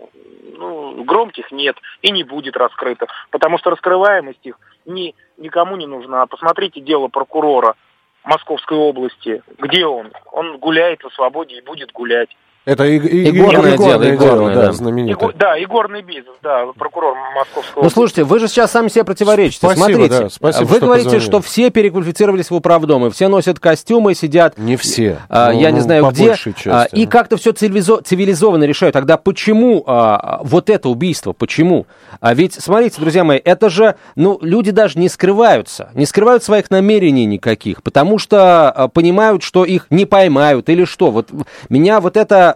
Ну, 0.58 1.04
громких 1.04 1.52
нет 1.52 1.78
и 2.02 2.12
не 2.12 2.24
будет 2.24 2.58
раскрыто. 2.58 3.08
Потому 3.30 3.60
что 3.60 3.70
раскрываемость 3.70 4.44
их 4.44 4.60
ни, 4.86 5.14
никому 5.38 5.78
не 5.78 5.86
нужна. 5.86 6.26
Посмотрите 6.26 6.82
дело 6.82 7.10
прокурора 7.10 7.76
Московской 8.24 8.78
области. 8.78 9.44
Где 9.60 9.86
он? 9.86 10.12
Он 10.32 10.58
гуляет 10.58 11.04
на 11.04 11.10
свободе 11.12 11.58
и 11.58 11.62
будет 11.62 11.92
гулять. 11.92 12.36
Это 12.68 12.84
и, 12.84 12.98
и, 12.98 13.30
игорное, 13.30 13.76
игорное 13.76 13.78
дело, 13.78 14.04
игорное, 14.04 14.18
дело, 14.18 14.54
да, 14.54 14.62
да. 14.66 14.72
знаменитое. 14.74 15.30
Иго, 15.30 15.38
да, 15.40 15.64
игорный 15.64 16.02
бизнес, 16.02 16.36
да, 16.44 16.66
прокурор 16.78 17.16
Московского. 17.34 17.82
Ну, 17.82 17.90
слушайте, 17.90 18.26
вы 18.26 18.40
же 18.40 18.50
сейчас 18.50 18.72
сами 18.72 18.90
себе 18.90 19.06
противоречите. 19.06 19.60
Спасибо, 19.66 19.86
Смотрите, 19.86 20.20
да, 20.20 20.30
спасибо, 20.30 20.68
вы 20.68 20.76
что 20.76 20.86
говорите, 20.86 21.06
позвонили. 21.06 21.26
что 21.26 21.42
все 21.42 21.70
переквалифицировались 21.70 22.50
в 22.50 22.56
управдомы, 22.56 23.10
все 23.10 23.30
носят 23.30 23.62
костюмы, 23.62 24.16
сидят... 24.16 24.58
Не 24.58 24.76
все. 24.76 25.20
А, 25.30 25.54
ну, 25.54 25.62
я 25.62 25.72
не 25.72 25.80
знаю 25.80 26.10
где. 26.12 26.36
А, 26.66 26.84
и 26.92 27.06
как-то 27.06 27.38
все 27.38 27.52
цивилизо- 27.52 28.04
цивилизованно 28.04 28.66
решают. 28.66 28.92
Тогда 28.92 29.16
почему 29.16 29.86
а, 29.88 30.42
вот 30.44 30.70
это 30.70 30.90
убийство? 30.90 31.32
Почему? 31.32 31.86
А 32.20 32.34
ведь, 32.34 32.54
смотрите, 32.56 33.00
друзья 33.00 33.24
мои, 33.24 33.40
это 33.42 33.70
же, 33.70 33.96
ну, 34.18 34.40
люди 34.42 34.72
даже 34.72 35.00
не 35.00 35.08
скрываются, 35.08 35.90
не 35.94 36.06
скрывают 36.06 36.44
своих 36.44 36.70
намерений 36.70 37.26
никаких, 37.26 37.82
потому 37.82 38.18
что 38.18 38.70
а, 38.72 38.90
понимают, 38.90 39.42
что 39.42 39.64
их 39.64 39.88
не 39.90 40.06
поймают 40.06 40.68
или 40.68 40.84
что. 40.84 41.12
Вот 41.12 41.30
меня 41.70 42.02
вот 42.02 42.18
это... 42.18 42.56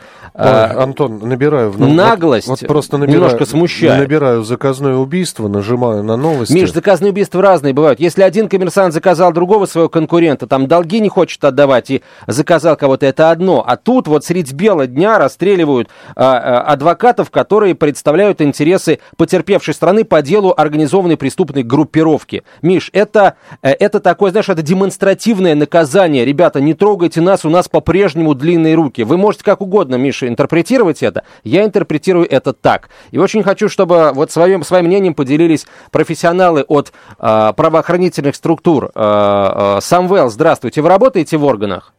Ой, 0.33 0.45
а, 0.45 0.83
Антон, 0.83 1.19
набираю. 1.19 1.73
Ну, 1.77 1.93
наглость 1.93 2.47
вот, 2.47 2.61
вот 2.61 2.67
просто 2.67 2.97
набираю, 2.97 3.23
немножко 3.23 3.45
смущает. 3.45 3.99
Набираю 3.99 4.43
заказное 4.43 4.95
убийство, 4.95 5.49
нажимаю 5.49 6.03
на 6.03 6.15
новости. 6.15 6.53
Миш, 6.53 6.71
заказные 6.71 7.11
убийства 7.11 7.41
разные 7.41 7.73
бывают. 7.73 7.99
Если 7.99 8.21
один 8.21 8.47
коммерсант 8.47 8.93
заказал 8.93 9.33
другого 9.33 9.65
своего 9.65 9.89
конкурента, 9.89 10.47
там 10.47 10.67
долги 10.67 11.01
не 11.01 11.09
хочет 11.09 11.43
отдавать 11.43 11.91
и 11.91 12.01
заказал 12.27 12.77
кого-то, 12.77 13.05
это 13.05 13.29
одно. 13.29 13.61
А 13.67 13.75
тут 13.75 14.07
вот 14.07 14.23
средь 14.23 14.53
бела 14.53 14.87
дня 14.87 15.17
расстреливают 15.19 15.89
а, 16.15 16.37
а, 16.37 16.61
адвокатов, 16.61 17.29
которые 17.29 17.75
представляют 17.75 18.41
интересы 18.41 18.99
потерпевшей 19.17 19.73
страны 19.73 20.05
по 20.05 20.21
делу 20.21 20.53
организованной 20.55 21.17
преступной 21.17 21.63
группировки. 21.63 22.43
Миш, 22.61 22.89
это, 22.93 23.35
э, 23.61 23.71
это 23.71 23.99
такое, 23.99 24.31
знаешь, 24.31 24.47
это 24.47 24.61
демонстративное 24.61 25.55
наказание. 25.55 26.23
Ребята, 26.23 26.61
не 26.61 26.73
трогайте 26.73 27.19
нас, 27.19 27.43
у 27.43 27.49
нас 27.49 27.67
по-прежнему 27.67 28.33
длинные 28.33 28.75
руки. 28.75 29.03
Вы 29.03 29.17
можете 29.17 29.43
как 29.43 29.59
угодно, 29.59 29.95
Миш, 29.95 30.20
дальше 30.21 30.27
интерпретировать 30.27 31.03
это, 31.03 31.23
я 31.43 31.63
интерпретирую 31.65 32.25
это 32.29 32.53
так. 32.53 32.89
И 33.11 33.17
очень 33.17 33.43
хочу, 33.43 33.69
чтобы 33.69 34.11
вот 34.13 34.31
своим, 34.31 34.63
своим 34.63 34.85
мнением 34.85 35.13
поделились 35.13 35.67
профессионалы 35.91 36.63
от 36.67 36.91
э, 37.19 37.53
правоохранительных 37.55 38.35
структур. 38.35 38.85
Э, 38.85 38.89
э, 38.95 39.81
Самвел, 39.81 40.29
здравствуйте. 40.29 40.81
Вы 40.81 40.89
работаете 40.89 41.37
в 41.37 41.45
органах? 41.45 41.93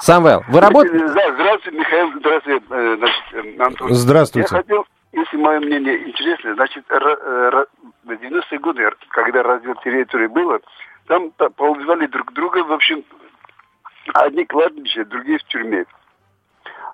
Самвел, 0.00 0.42
вы 0.48 0.60
работаете? 0.60 1.06
Да, 1.08 1.32
здравствуйте, 1.34 1.78
Михаил, 1.78 2.12
здравствуйте, 2.18 2.64
э, 2.70 2.96
значит, 2.98 3.22
э, 3.32 3.62
Антон. 3.62 3.94
Здравствуйте. 3.94 4.48
Я 4.50 4.62
хотел, 4.62 4.84
если 5.12 5.36
мое 5.36 5.60
мнение 5.60 6.08
интересно, 6.08 6.54
значит, 6.54 6.84
в 6.88 8.10
90-е 8.10 8.58
годы, 8.58 8.82
когда 9.10 9.42
раздел 9.42 9.74
территории 9.84 10.26
было, 10.26 10.60
там 11.06 11.30
поубивали 11.56 12.06
друг 12.06 12.32
друга, 12.32 12.64
в 12.64 12.72
общем, 12.72 13.04
Одни 14.14 14.44
кладбища, 14.44 15.04
другие 15.04 15.38
в 15.38 15.44
тюрьме. 15.44 15.84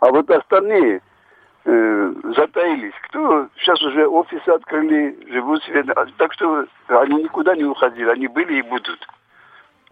А 0.01 0.11
вот 0.11 0.31
остальные 0.31 1.01
э, 1.65 2.13
затаились. 2.37 2.95
Кто 3.09 3.49
сейчас 3.57 3.83
уже 3.83 4.07
офисы 4.07 4.49
открыли, 4.49 5.19
живут 5.31 5.63
себе. 5.65 5.85
Так 6.17 6.33
что 6.35 6.67
они 6.89 7.23
никуда 7.25 7.57
не 7.57 7.65
уходили, 7.65 8.09
они 8.09 8.29
были 8.29 8.59
и 8.59 8.63
будут. 8.63 8.99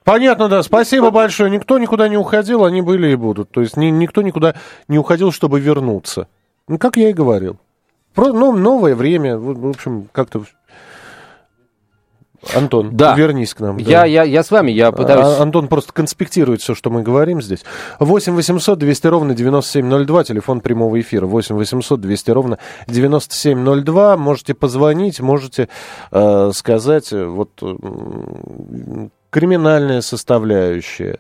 Понятно, 0.05 0.49
да. 0.49 0.63
Спасибо 0.63 1.11
большое. 1.11 1.51
Никто 1.51 1.79
никуда 1.79 2.09
не 2.09 2.17
уходил, 2.17 2.65
они 2.65 2.81
были 2.81 3.09
и 3.09 3.17
будут. 3.17 3.51
То 3.51 3.61
есть 3.61 3.77
ни, 3.77 3.87
никто 3.87 4.23
никуда 4.23 4.55
не 4.87 4.99
уходил, 4.99 5.33
чтобы 5.33 5.59
вернуться. 5.59 6.29
Ну, 6.69 6.79
как 6.79 6.97
я 6.97 7.11
и 7.11 7.13
говорил. 7.13 7.59
Про, 8.15 8.33
ну, 8.33 8.53
новое 8.53 8.95
время. 8.95 9.37
В 9.37 9.69
общем, 9.69 10.09
как-то 10.13 10.43
Антон, 12.55 12.97
да. 12.97 13.15
вернись 13.15 13.55
к 13.55 13.61
нам. 13.61 13.77
Я, 13.79 14.01
да. 14.01 14.05
я, 14.05 14.23
я 14.25 14.43
с 14.43 14.51
вами, 14.51 14.71
я 14.71 14.93
пытаюсь... 14.93 15.39
А, 15.39 15.43
Антон 15.43 15.69
просто 15.69 15.93
конспектирует 15.93 16.61
все, 16.61 16.75
что 16.75 16.91
мы 16.91 17.03
говорим 17.03 17.43
здесь. 17.43 17.65
8 18.01 18.35
800 18.35 18.79
200 18.79 19.07
ровно 19.07 19.35
9702, 19.35 20.25
телефон 20.25 20.61
прямого 20.61 21.01
эфира. 21.01 21.27
8 21.27 21.55
800 21.55 22.01
200 22.01 22.31
ровно 22.31 22.59
9702. 22.87 24.17
Можете 24.17 24.55
позвонить, 24.55 25.21
можете 25.21 25.69
э, 26.11 26.51
сказать, 26.55 27.13
вот 27.13 27.51
криминальная 29.31 30.01
составляющая, 30.01 31.19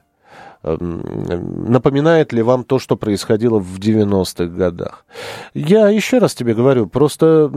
напоминает 0.66 2.33
ли 2.33 2.42
вам 2.42 2.64
то, 2.64 2.79
что 2.79 2.96
происходило 2.96 3.59
в 3.59 3.79
90-х 3.79 4.46
годах. 4.46 5.05
Я 5.55 5.88
еще 5.88 6.18
раз 6.18 6.35
тебе 6.35 6.55
говорю, 6.55 6.87
просто 6.87 7.48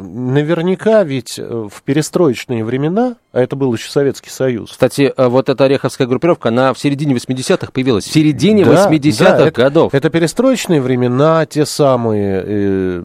наверняка 0.00 1.04
ведь 1.04 1.38
э, 1.38 1.68
в 1.70 1.82
перестроечные 1.82 2.64
времена, 2.64 3.16
а 3.32 3.40
это 3.40 3.56
был 3.56 3.72
еще 3.72 3.90
Советский 3.90 4.30
Союз. 4.30 4.72
Кстати, 4.72 5.12
э, 5.16 5.28
вот 5.28 5.48
эта 5.48 5.64
Ореховская 5.64 6.06
группировка, 6.06 6.48
она 6.48 6.74
в 6.74 6.78
середине 6.78 7.14
80-х 7.14 7.70
появилась. 7.72 8.04
В 8.04 8.12
середине 8.12 8.64
да, 8.64 8.90
80-х 8.90 9.36
да, 9.36 9.50
годов. 9.50 9.94
Это, 9.94 10.08
это 10.08 10.10
перестроечные 10.10 10.80
времена, 10.80 11.46
те 11.46 11.64
самые, 11.66 12.42
э, 12.44 13.02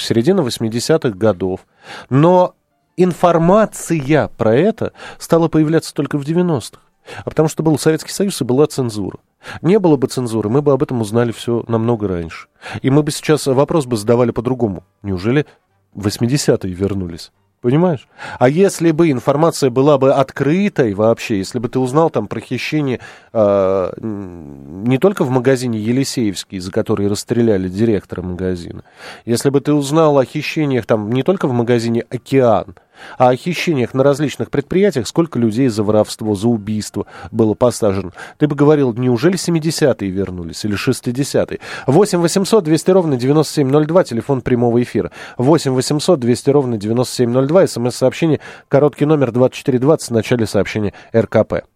середина 0.00 0.40
80-х 0.40 1.10
годов. 1.10 1.60
Но 2.08 2.54
информация 2.96 4.28
про 4.36 4.54
это 4.54 4.92
стала 5.18 5.48
появляться 5.48 5.94
только 5.94 6.18
в 6.18 6.22
90-х. 6.22 6.80
А 7.24 7.30
потому 7.30 7.48
что 7.48 7.62
был 7.62 7.78
Советский 7.78 8.12
Союз 8.12 8.40
и 8.40 8.44
была 8.44 8.66
цензура. 8.66 9.18
Не 9.62 9.78
было 9.78 9.96
бы 9.96 10.06
цензуры, 10.06 10.48
мы 10.48 10.62
бы 10.62 10.72
об 10.72 10.82
этом 10.82 11.00
узнали 11.00 11.32
все 11.32 11.64
намного 11.66 12.08
раньше. 12.08 12.48
И 12.82 12.90
мы 12.90 13.02
бы 13.02 13.10
сейчас 13.10 13.46
вопрос 13.46 13.86
бы 13.86 13.96
задавали 13.96 14.30
по-другому. 14.30 14.84
Неужели 15.02 15.46
80-е 15.94 16.72
вернулись? 16.72 17.32
Понимаешь? 17.60 18.08
А 18.38 18.48
если 18.48 18.90
бы 18.90 19.10
информация 19.10 19.68
была 19.68 19.98
бы 19.98 20.14
открытой 20.14 20.94
вообще, 20.94 21.36
если 21.36 21.58
бы 21.58 21.68
ты 21.68 21.78
узнал 21.78 22.08
там 22.08 22.26
про 22.26 22.40
хищение 22.40 23.00
э, 23.34 23.92
не 24.00 24.96
только 24.96 25.24
в 25.24 25.30
магазине 25.30 25.78
Елисеевский, 25.78 26.58
за 26.58 26.72
который 26.72 27.06
расстреляли 27.06 27.68
директора 27.68 28.22
магазина, 28.22 28.82
если 29.26 29.50
бы 29.50 29.60
ты 29.60 29.74
узнал 29.74 30.18
о 30.18 30.24
хищениях 30.24 30.86
там 30.86 31.12
не 31.12 31.22
только 31.22 31.48
в 31.48 31.52
магазине 31.52 32.06
Океан, 32.08 32.76
о 33.18 33.34
хищениях 33.34 33.94
на 33.94 34.02
различных 34.02 34.50
предприятиях, 34.50 35.06
сколько 35.06 35.38
людей 35.38 35.68
за 35.68 35.82
воровство, 35.82 36.34
за 36.34 36.48
убийство 36.48 37.06
было 37.30 37.54
посажено. 37.54 38.12
Ты 38.38 38.48
бы 38.48 38.56
говорил, 38.56 38.92
неужели 38.92 39.36
70-е 39.36 40.10
вернулись 40.10 40.64
или 40.64 40.76
60-е? 40.76 41.58
8 41.86 42.18
800 42.18 42.64
200 42.64 42.90
ровно 42.90 43.16
9702, 43.16 44.04
телефон 44.04 44.40
прямого 44.40 44.82
эфира. 44.82 45.10
8 45.38 45.72
800 45.72 46.20
200 46.20 46.50
ровно 46.50 46.76
9702, 46.76 47.66
смс-сообщение, 47.66 48.40
короткий 48.68 49.06
номер 49.06 49.32
2420 49.32 50.08
в 50.08 50.12
начале 50.12 50.46
сообщения 50.46 50.92
РКП. 51.14 51.69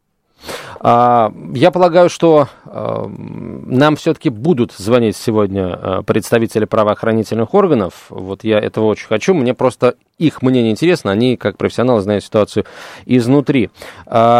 А, 0.80 1.32
я 1.54 1.70
полагаю, 1.70 2.08
что 2.08 2.48
а, 2.66 3.06
нам 3.08 3.96
все-таки 3.96 4.28
будут 4.28 4.72
звонить 4.72 5.16
сегодня 5.16 5.72
а, 5.72 6.02
представители 6.02 6.66
правоохранительных 6.66 7.54
органов. 7.54 8.06
Вот 8.10 8.44
я 8.44 8.58
этого 8.58 8.86
очень 8.86 9.06
хочу. 9.06 9.34
Мне 9.34 9.54
просто 9.54 9.94
их 10.18 10.42
мнение 10.42 10.72
интересно. 10.72 11.10
Они, 11.10 11.36
как 11.36 11.56
профессионалы, 11.56 12.00
знают 12.02 12.24
ситуацию 12.24 12.66
изнутри. 13.06 13.70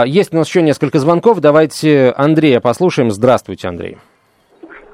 Есть 0.06 0.32
у 0.32 0.36
нас 0.36 0.48
еще 0.48 0.62
несколько 0.62 0.98
звонков. 0.98 1.40
Давайте 1.40 2.12
Андрея 2.16 2.60
послушаем. 2.60 3.10
Здравствуйте, 3.10 3.68
Андрей. 3.68 3.98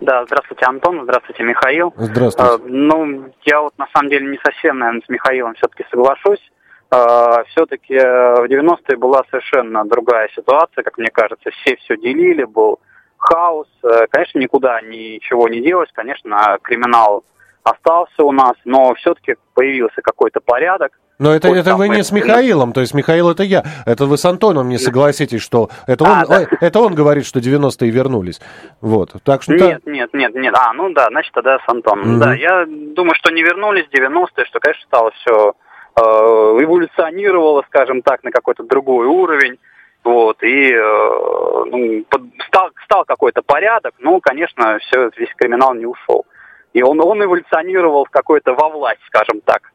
Да, 0.00 0.24
здравствуйте, 0.24 0.64
Антон, 0.64 1.02
здравствуйте, 1.02 1.42
Михаил. 1.42 1.92
Здравствуйте. 1.96 2.64
ну, 2.64 3.26
я 3.44 3.60
вот 3.60 3.76
на 3.76 3.86
самом 3.92 4.08
деле 4.08 4.28
не 4.28 4.38
совсем, 4.42 4.78
наверное, 4.78 5.02
с 5.04 5.08
Михаилом 5.10 5.54
все-таки 5.54 5.84
соглашусь. 5.90 6.40
А, 6.90 7.44
все-таки 7.44 7.94
э, 7.94 8.34
в 8.42 8.44
90-е 8.46 8.96
была 8.96 9.22
совершенно 9.30 9.84
другая 9.84 10.28
ситуация, 10.34 10.82
как 10.82 10.98
мне 10.98 11.08
кажется. 11.12 11.50
Все 11.50 11.76
все 11.76 11.96
делили, 11.96 12.42
был 12.42 12.80
хаос. 13.16 13.68
Э, 13.84 14.06
конечно, 14.10 14.40
никуда 14.40 14.80
ничего 14.80 15.48
не 15.48 15.60
делось. 15.60 15.88
Конечно, 15.92 16.58
криминал 16.62 17.22
остался 17.62 18.24
у 18.24 18.32
нас, 18.32 18.54
но 18.64 18.94
все-таки 18.94 19.36
появился 19.54 20.02
какой-то 20.02 20.40
порядок. 20.40 20.98
Но 21.20 21.32
это, 21.32 21.48
это 21.48 21.76
вы 21.76 21.90
не 21.90 22.02
с 22.02 22.10
Михаилом, 22.12 22.72
то 22.72 22.80
есть 22.80 22.94
Михаил 22.94 23.30
это 23.30 23.42
я. 23.42 23.62
Это 23.84 24.06
вы 24.06 24.16
с 24.16 24.24
Антоном 24.24 24.70
не 24.70 24.78
согласитесь, 24.78 25.42
что 25.42 25.68
это 25.86 26.04
он, 26.04 26.10
а, 26.10 26.26
да. 26.26 26.46
это 26.62 26.80
он 26.80 26.94
говорит, 26.94 27.26
что 27.26 27.40
90-е 27.40 27.90
вернулись. 27.90 28.40
Вот. 28.80 29.12
Так 29.22 29.42
что 29.42 29.52
нет, 29.52 29.86
нет, 29.86 30.14
нет, 30.14 30.34
нет. 30.34 30.54
А, 30.56 30.72
ну 30.72 30.92
да, 30.94 31.08
значит 31.10 31.32
тогда 31.34 31.58
с 31.58 31.68
Антоном. 31.68 32.14
Угу. 32.14 32.20
Да, 32.20 32.34
я 32.34 32.64
думаю, 32.66 33.14
что 33.14 33.30
не 33.30 33.42
вернулись 33.42 33.84
90-е, 33.92 34.46
что, 34.46 34.60
конечно, 34.60 34.82
стало 34.86 35.10
все 35.10 35.52
Э, 35.52 35.52
эволюционировала, 35.96 37.64
скажем 37.68 38.02
так, 38.02 38.22
на 38.24 38.30
какой-то 38.30 38.62
другой 38.62 39.06
уровень. 39.06 39.58
Вот, 40.02 40.42
и 40.42 40.72
э, 40.72 41.64
ну, 41.66 42.04
под, 42.08 42.22
стал, 42.46 42.70
стал 42.84 43.04
какой-то 43.04 43.42
порядок, 43.42 43.92
но, 43.98 44.18
конечно, 44.20 44.78
все, 44.78 45.10
весь 45.16 45.34
криминал 45.36 45.74
не 45.74 45.84
ушел. 45.84 46.24
И 46.72 46.82
он, 46.82 47.00
он 47.00 47.22
эволюционировал 47.22 48.06
в 48.06 48.10
какой-то 48.10 48.54
во 48.54 48.70
власть, 48.70 49.00
скажем 49.06 49.42
так. 49.44 49.72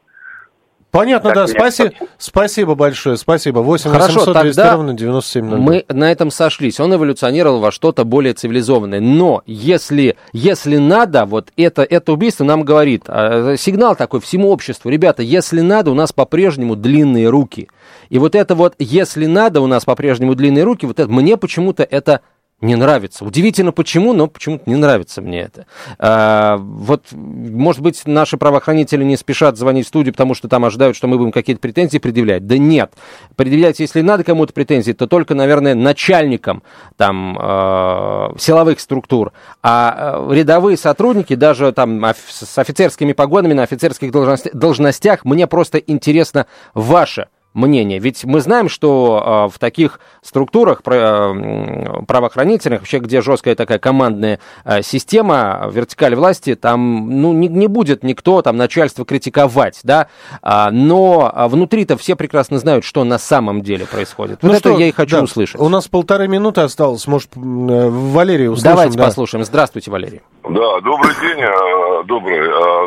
Понятно, 0.96 1.34
да. 1.34 1.46
Спасибо, 1.46 1.90
спасибо 2.16 2.74
большое. 2.74 3.18
Спасибо. 3.18 3.58
8 3.58 3.90
Хорошо, 3.90 4.20
800 4.20 4.42
200 4.42 4.60
ровно 4.60 4.94
9702. 4.94 5.58
Мы 5.58 5.84
на 5.88 6.10
этом 6.10 6.30
сошлись. 6.30 6.80
Он 6.80 6.94
эволюционировал 6.94 7.60
во 7.60 7.70
что-то 7.70 8.04
более 8.04 8.32
цивилизованное. 8.32 9.00
Но 9.00 9.42
если, 9.44 10.16
если 10.32 10.78
надо, 10.78 11.26
вот 11.26 11.48
это, 11.56 11.82
это 11.82 12.12
убийство 12.12 12.44
нам 12.44 12.62
говорит, 12.62 13.04
а, 13.08 13.56
сигнал 13.58 13.94
такой 13.94 14.20
всему 14.20 14.50
обществу. 14.50 14.88
Ребята, 14.88 15.22
если 15.22 15.60
надо, 15.60 15.90
у 15.90 15.94
нас 15.94 16.12
по-прежнему 16.12 16.76
длинные 16.76 17.28
руки. 17.28 17.68
И 18.08 18.18
вот 18.18 18.34
это 18.34 18.54
вот, 18.54 18.74
если 18.78 19.26
надо, 19.26 19.60
у 19.60 19.66
нас 19.66 19.84
по-прежнему 19.84 20.34
длинные 20.34 20.64
руки, 20.64 20.86
вот 20.86 20.98
это, 20.98 21.10
мне 21.10 21.36
почему-то 21.36 21.82
это 21.82 22.20
не 22.62 22.74
нравится. 22.74 23.24
Удивительно 23.24 23.70
почему, 23.70 24.14
но 24.14 24.28
почему-то 24.28 24.62
не 24.68 24.76
нравится 24.76 25.20
мне 25.20 25.42
это. 25.42 25.66
А, 25.98 26.56
вот, 26.56 27.04
может 27.12 27.82
быть, 27.82 28.02
наши 28.06 28.38
правоохранители 28.38 29.04
не 29.04 29.18
спешат 29.18 29.58
звонить 29.58 29.84
в 29.84 29.88
студию, 29.88 30.14
потому 30.14 30.34
что 30.34 30.48
там 30.48 30.64
ожидают, 30.64 30.96
что 30.96 31.06
мы 31.06 31.18
будем 31.18 31.32
какие-то 31.32 31.60
претензии 31.60 31.98
предъявлять. 31.98 32.46
Да 32.46 32.56
нет. 32.56 32.92
Предъявлять, 33.36 33.78
если 33.78 34.00
надо 34.00 34.24
кому-то 34.24 34.54
претензии, 34.54 34.92
то 34.92 35.06
только, 35.06 35.34
наверное, 35.34 35.74
начальникам 35.74 36.62
там, 36.96 37.38
э, 37.38 38.28
силовых 38.38 38.80
структур. 38.80 39.32
А 39.62 40.24
э, 40.30 40.34
рядовые 40.34 40.78
сотрудники, 40.78 41.34
даже 41.34 41.72
там 41.72 42.02
с 42.04 42.56
офицерскими 42.56 43.12
погонами 43.12 43.52
на 43.52 43.64
офицерских 43.64 44.10
должностях, 44.10 45.26
мне 45.26 45.46
просто 45.46 45.76
интересно 45.76 46.46
ваше 46.72 47.28
мнение. 47.56 47.98
Ведь 47.98 48.24
мы 48.24 48.40
знаем, 48.40 48.68
что 48.68 49.48
э, 49.48 49.54
в 49.54 49.58
таких 49.58 49.98
структурах 50.22 50.82
э, 50.84 52.02
правоохранительных, 52.06 52.80
вообще 52.80 52.98
где 52.98 53.22
жесткая 53.22 53.54
такая 53.54 53.78
командная 53.78 54.38
э, 54.64 54.82
система, 54.82 55.68
вертикаль 55.72 56.14
власти, 56.14 56.54
там 56.54 57.20
ну, 57.20 57.32
не, 57.32 57.48
не 57.48 57.66
будет 57.66 58.04
никто, 58.04 58.42
там 58.42 58.56
начальство 58.56 59.04
критиковать, 59.04 59.80
да, 59.82 60.08
а, 60.42 60.70
но 60.70 61.32
внутри-то 61.48 61.96
все 61.96 62.14
прекрасно 62.14 62.58
знают, 62.58 62.84
что 62.84 63.04
на 63.04 63.18
самом 63.18 63.62
деле 63.62 63.86
происходит. 63.86 64.42
Ну 64.42 64.50
вот 64.50 64.58
что, 64.58 64.70
это 64.70 64.78
я 64.78 64.88
и 64.88 64.92
хочу 64.92 65.16
да, 65.16 65.22
услышать. 65.22 65.60
У 65.60 65.68
нас 65.68 65.88
полторы 65.88 66.28
минуты 66.28 66.60
осталось, 66.60 67.06
может, 67.06 67.30
Валерий 67.34 68.48
услышим. 68.48 68.70
Давайте 68.70 68.98
да. 68.98 69.04
послушаем. 69.04 69.44
Здравствуйте, 69.44 69.90
Валерий. 69.90 70.20
Да, 70.44 70.80
добрый 70.80 71.14
день, 71.22 72.06
добрый. 72.06 72.40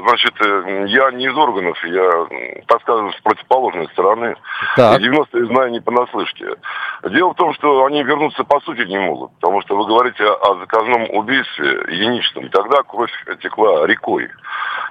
Значит, 0.04 0.34
я 0.92 1.12
не 1.12 1.26
из 1.26 1.36
органов, 1.36 1.78
я, 1.86 2.62
так 2.68 2.82
скажем, 2.82 3.12
с 3.14 3.22
противоположной 3.22 3.88
стороны. 3.88 4.36
Так. 4.76 5.00
90-е 5.02 5.46
знаю 5.46 5.72
не 5.72 5.80
понаслышке. 5.80 6.56
Дело 7.10 7.34
в 7.34 7.36
том, 7.36 7.54
что 7.54 7.86
они 7.86 8.04
вернуться 8.04 8.44
по 8.44 8.60
сути 8.62 8.82
не 8.88 9.00
могут, 9.00 9.32
потому 9.40 9.62
что 9.62 9.78
вы 9.78 9.86
говорите 9.86 10.24
о 10.26 10.56
заказном 10.60 11.10
убийстве 11.12 11.86
единичном. 11.90 12.50
Тогда 12.50 12.84
кровь 12.84 13.12
текла 13.42 13.88
рекой. 13.88 14.30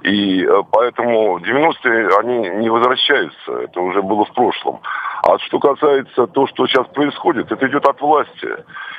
И 0.03 0.45
э, 0.45 0.63
поэтому 0.71 1.39
90-е 1.39 2.09
они 2.19 2.39
не 2.61 2.71
возвращаются. 2.71 3.53
Это 3.53 3.81
уже 3.81 4.03
было 4.03 4.25
в 4.25 4.33
прошлом. 4.33 4.81
А 5.23 5.39
что 5.41 5.59
касается 5.59 6.27
того, 6.29 6.47
что 6.47 6.67
сейчас 6.67 6.87
происходит, 6.89 7.51
это 7.51 7.67
идет 7.67 7.85
от 7.85 8.01
власти. 8.01 8.49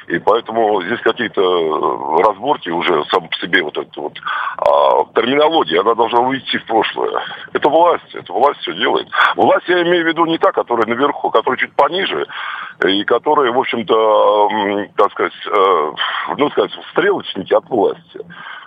И 0.07 0.19
поэтому 0.19 0.81
здесь 0.83 0.99
какие-то 1.01 1.41
э, 1.41 2.23
разборки 2.23 2.69
уже 2.69 3.03
сам 3.11 3.27
по 3.27 3.35
себе 3.37 3.63
вот 3.63 3.77
эта 3.77 4.01
вот 4.01 4.17
а, 4.57 5.05
терминология, 5.13 5.81
она 5.81 5.93
должна 5.95 6.19
уйти 6.19 6.57
в 6.57 6.65
прошлое. 6.65 7.21
Это 7.53 7.69
власть, 7.69 8.13
это 8.13 8.33
власть 8.33 8.59
все 8.61 8.73
делает. 8.73 9.07
Власть 9.35 9.67
я 9.67 9.81
имею 9.83 10.03
в 10.03 10.07
виду 10.07 10.25
не 10.25 10.37
та, 10.37 10.51
которая 10.59 10.87
наверху, 10.87 11.29
которая 11.29 11.57
чуть 11.57 11.73
пониже, 11.73 12.27
и 12.85 13.03
которая, 13.05 13.51
в 13.51 13.59
общем-то, 13.59 14.49
так 14.95 15.11
сказать, 15.11 15.33
э, 15.47 15.91
ну, 16.37 16.49
сказать, 16.51 16.71
стрелочники 16.91 17.53
от 17.53 17.69
власти. 17.69 18.19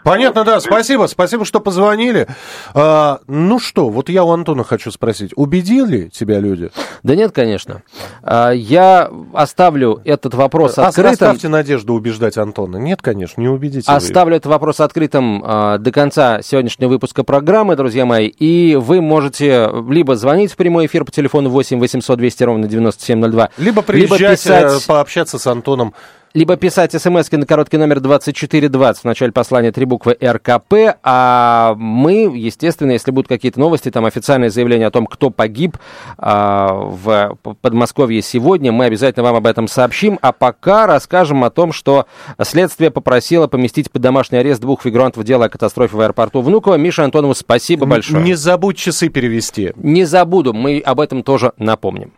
Понятно, 0.03 0.45
да, 0.45 0.61
спасибо, 0.61 1.07
спасибо, 1.07 1.45
что 1.45 1.61
позвонили. 1.61 2.27
А, 2.75 3.21
ну 3.27 3.59
что, 3.59 3.89
вот 3.89 4.09
я 4.09 4.25
у 4.25 4.31
Антона 4.31 4.65
хочу 4.65 4.91
спросить, 4.91 5.33
убедили 5.37 6.09
тебя 6.09 6.41
люди? 6.41 6.71
Да 7.03 7.15
нет, 7.15 7.33
конечно. 7.33 7.83
А, 8.23 8.51
я 8.51 9.11
оставлю 9.33 10.01
этот 10.05 10.35
вопрос 10.35 10.79
а, 10.79 10.89
открытым. 10.89 11.13
Оставьте 11.13 11.49
надежду 11.49 11.95
убеждать 11.95 12.37
Антона. 12.37 12.77
Нет, 12.77 13.01
конечно, 13.03 13.41
не 13.41 13.49
убедите. 13.49 13.91
Оставлю 13.91 14.33
вы. 14.33 14.37
этот 14.39 14.51
вопрос 14.51 14.81
открытым 14.81 15.43
а, 15.45 15.79
до 15.79 15.93
конца 15.93 16.43
сегодняшнего 16.43 16.91
выпуска 16.91 17.25
программы, 17.25 17.77
друзья 17.77 18.05
мои, 18.05 18.27
и 18.27 18.77
вы 18.77 19.01
можете 19.01 19.71
либо 19.89 20.17
звонить 20.17 20.53
в 20.53 20.57
прямой 20.57 20.87
эфир 20.87 21.05
по 21.05 21.13
телефону 21.13 21.51
8 21.51 21.79
800 21.79 22.19
200 22.19 22.45
ровно 22.45 22.69
9702, 22.69 23.51
либо 23.59 23.83
приезжать, 23.83 24.21
либо 24.21 24.33
писать... 24.33 24.83
Э, 24.83 24.87
пообщаться 24.87 25.39
с 25.39 25.47
Антоном 25.47 25.95
либо 26.35 26.57
писать 26.57 26.93
смс 26.93 27.31
на 27.31 27.47
короткий 27.47 27.77
номер 27.77 28.01
2420 28.01 29.03
в 29.03 29.05
начале 29.05 29.33
послания 29.33 29.73
три 29.73 29.85
буквы 29.85 30.17
РКП, 30.23 30.99
а 31.03 31.75
мы, 31.77 32.31
естественно, 32.35 32.93
если 32.93 33.11
будут 33.11 33.29
какие-то 33.29 33.61
новости, 33.61 33.91
там 33.91 34.05
официальное 34.07 34.51
заявление 34.51 34.89
о 34.89 34.91
том, 34.91 35.07
кто 35.07 35.31
погиб 35.31 35.77
а, 36.19 36.73
в 36.73 37.39
Подмосковье 37.61 38.23
сегодня, 38.23 38.73
мы 38.73 38.87
обязательно 38.87 39.25
вам 39.25 39.37
об 39.37 39.47
этом 39.47 39.69
сообщим, 39.69 40.19
а 40.23 40.33
пока 40.33 40.87
расскажем 40.87 41.45
о 41.45 41.51
том, 41.51 41.73
что 41.73 42.07
следствие 42.43 42.91
попросило 42.91 43.47
поместить 43.47 43.91
под 43.91 44.03
домашний 44.03 44.39
арест 44.39 44.61
двух 44.61 44.83
фигурантов 44.83 45.25
дела 45.25 45.47
о 45.47 45.49
катастрофе 45.49 45.97
в 45.97 46.01
аэропорту 46.01 46.41
Внуково. 46.41 46.77
Миша 46.77 47.05
Антонову 47.05 47.35
спасибо 47.35 47.87
большое. 47.87 48.23
Не 48.23 48.35
забудь 48.35 48.77
часы 48.77 49.09
перевести. 49.09 49.73
Не 49.77 50.05
забуду, 50.05 50.53
мы 50.53 50.81
об 50.81 51.01
этом 51.01 51.23
тоже 51.23 51.53
напомним. 51.59 52.13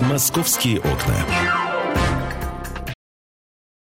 Московские 0.00 0.78
окна. 0.78 1.49